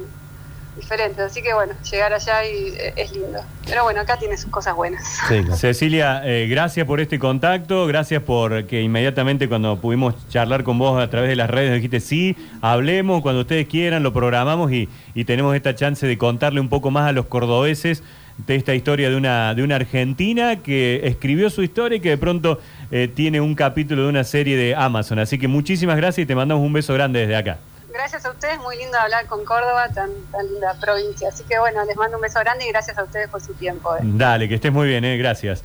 diferentes. 0.77 1.19
Así 1.19 1.41
que 1.41 1.53
bueno, 1.53 1.73
llegar 1.91 2.13
allá 2.13 2.45
y, 2.45 2.69
eh, 2.77 2.93
es 2.95 3.11
lindo. 3.11 3.41
Pero 3.65 3.83
bueno, 3.83 3.99
acá 4.01 4.17
tiene 4.17 4.37
sus 4.37 4.49
cosas 4.49 4.75
buenas. 4.75 5.05
Sí, 5.27 5.41
claro. 5.41 5.55
Cecilia, 5.57 6.21
eh, 6.23 6.47
gracias 6.49 6.87
por 6.87 7.01
este 7.01 7.19
contacto, 7.19 7.85
gracias 7.85 8.23
por 8.23 8.65
que 8.65 8.81
inmediatamente 8.81 9.49
cuando 9.49 9.79
pudimos 9.81 10.15
charlar 10.29 10.63
con 10.63 10.79
vos 10.79 11.01
a 11.03 11.09
través 11.09 11.29
de 11.29 11.35
las 11.35 11.49
redes 11.49 11.73
dijiste 11.75 11.99
sí, 11.99 12.37
hablemos 12.61 13.21
cuando 13.21 13.41
ustedes 13.41 13.67
quieran, 13.67 14.03
lo 14.03 14.13
programamos 14.13 14.71
y, 14.71 14.87
y 15.13 15.25
tenemos 15.25 15.53
esta 15.55 15.75
chance 15.75 16.07
de 16.07 16.17
contarle 16.17 16.61
un 16.61 16.69
poco 16.69 16.91
más 16.91 17.09
a 17.09 17.11
los 17.11 17.25
cordobeses 17.25 18.03
de 18.45 18.55
esta 18.55 18.73
historia 18.73 19.09
de 19.09 19.15
una, 19.15 19.53
de 19.53 19.63
una 19.63 19.75
argentina 19.75 20.57
que 20.57 21.01
escribió 21.03 21.49
su 21.49 21.61
historia 21.61 21.97
y 21.97 21.99
que 21.99 22.09
de 22.09 22.17
pronto 22.17 22.59
eh, 22.91 23.07
tiene 23.13 23.41
un 23.41 23.55
capítulo 23.55 24.03
de 24.03 24.09
una 24.09 24.23
serie 24.23 24.57
de 24.57 24.75
Amazon. 24.75 25.19
Así 25.19 25.37
que 25.37 25.47
muchísimas 25.47 25.97
gracias 25.97 26.23
y 26.23 26.25
te 26.25 26.35
mandamos 26.35 26.65
un 26.65 26.73
beso 26.73 26.93
grande 26.93 27.19
desde 27.19 27.35
acá. 27.35 27.57
Gracias 27.91 28.25
a 28.25 28.31
ustedes, 28.31 28.59
muy 28.59 28.77
lindo 28.77 28.97
hablar 28.97 29.25
con 29.25 29.43
Córdoba, 29.43 29.89
tan, 29.93 30.09
tan 30.31 30.45
linda 30.47 30.75
provincia. 30.79 31.29
Así 31.29 31.43
que 31.49 31.59
bueno, 31.59 31.83
les 31.85 31.97
mando 31.97 32.17
un 32.17 32.21
beso 32.21 32.39
grande 32.39 32.65
y 32.65 32.69
gracias 32.69 32.97
a 32.97 33.03
ustedes 33.03 33.29
por 33.29 33.41
su 33.41 33.53
tiempo. 33.55 33.95
eh. 33.95 33.99
Dale, 34.03 34.47
que 34.47 34.55
estés 34.55 34.71
muy 34.71 34.87
bien, 34.87 35.03
eh, 35.03 35.17
gracias. 35.17 35.63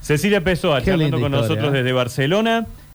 Cecilia 0.00 0.42
Pessoa, 0.42 0.82
charlando 0.82 1.18
con 1.20 1.32
historia, 1.32 1.40
nosotros 1.40 1.72
desde 1.72 1.92
Barcelona. 1.92 2.66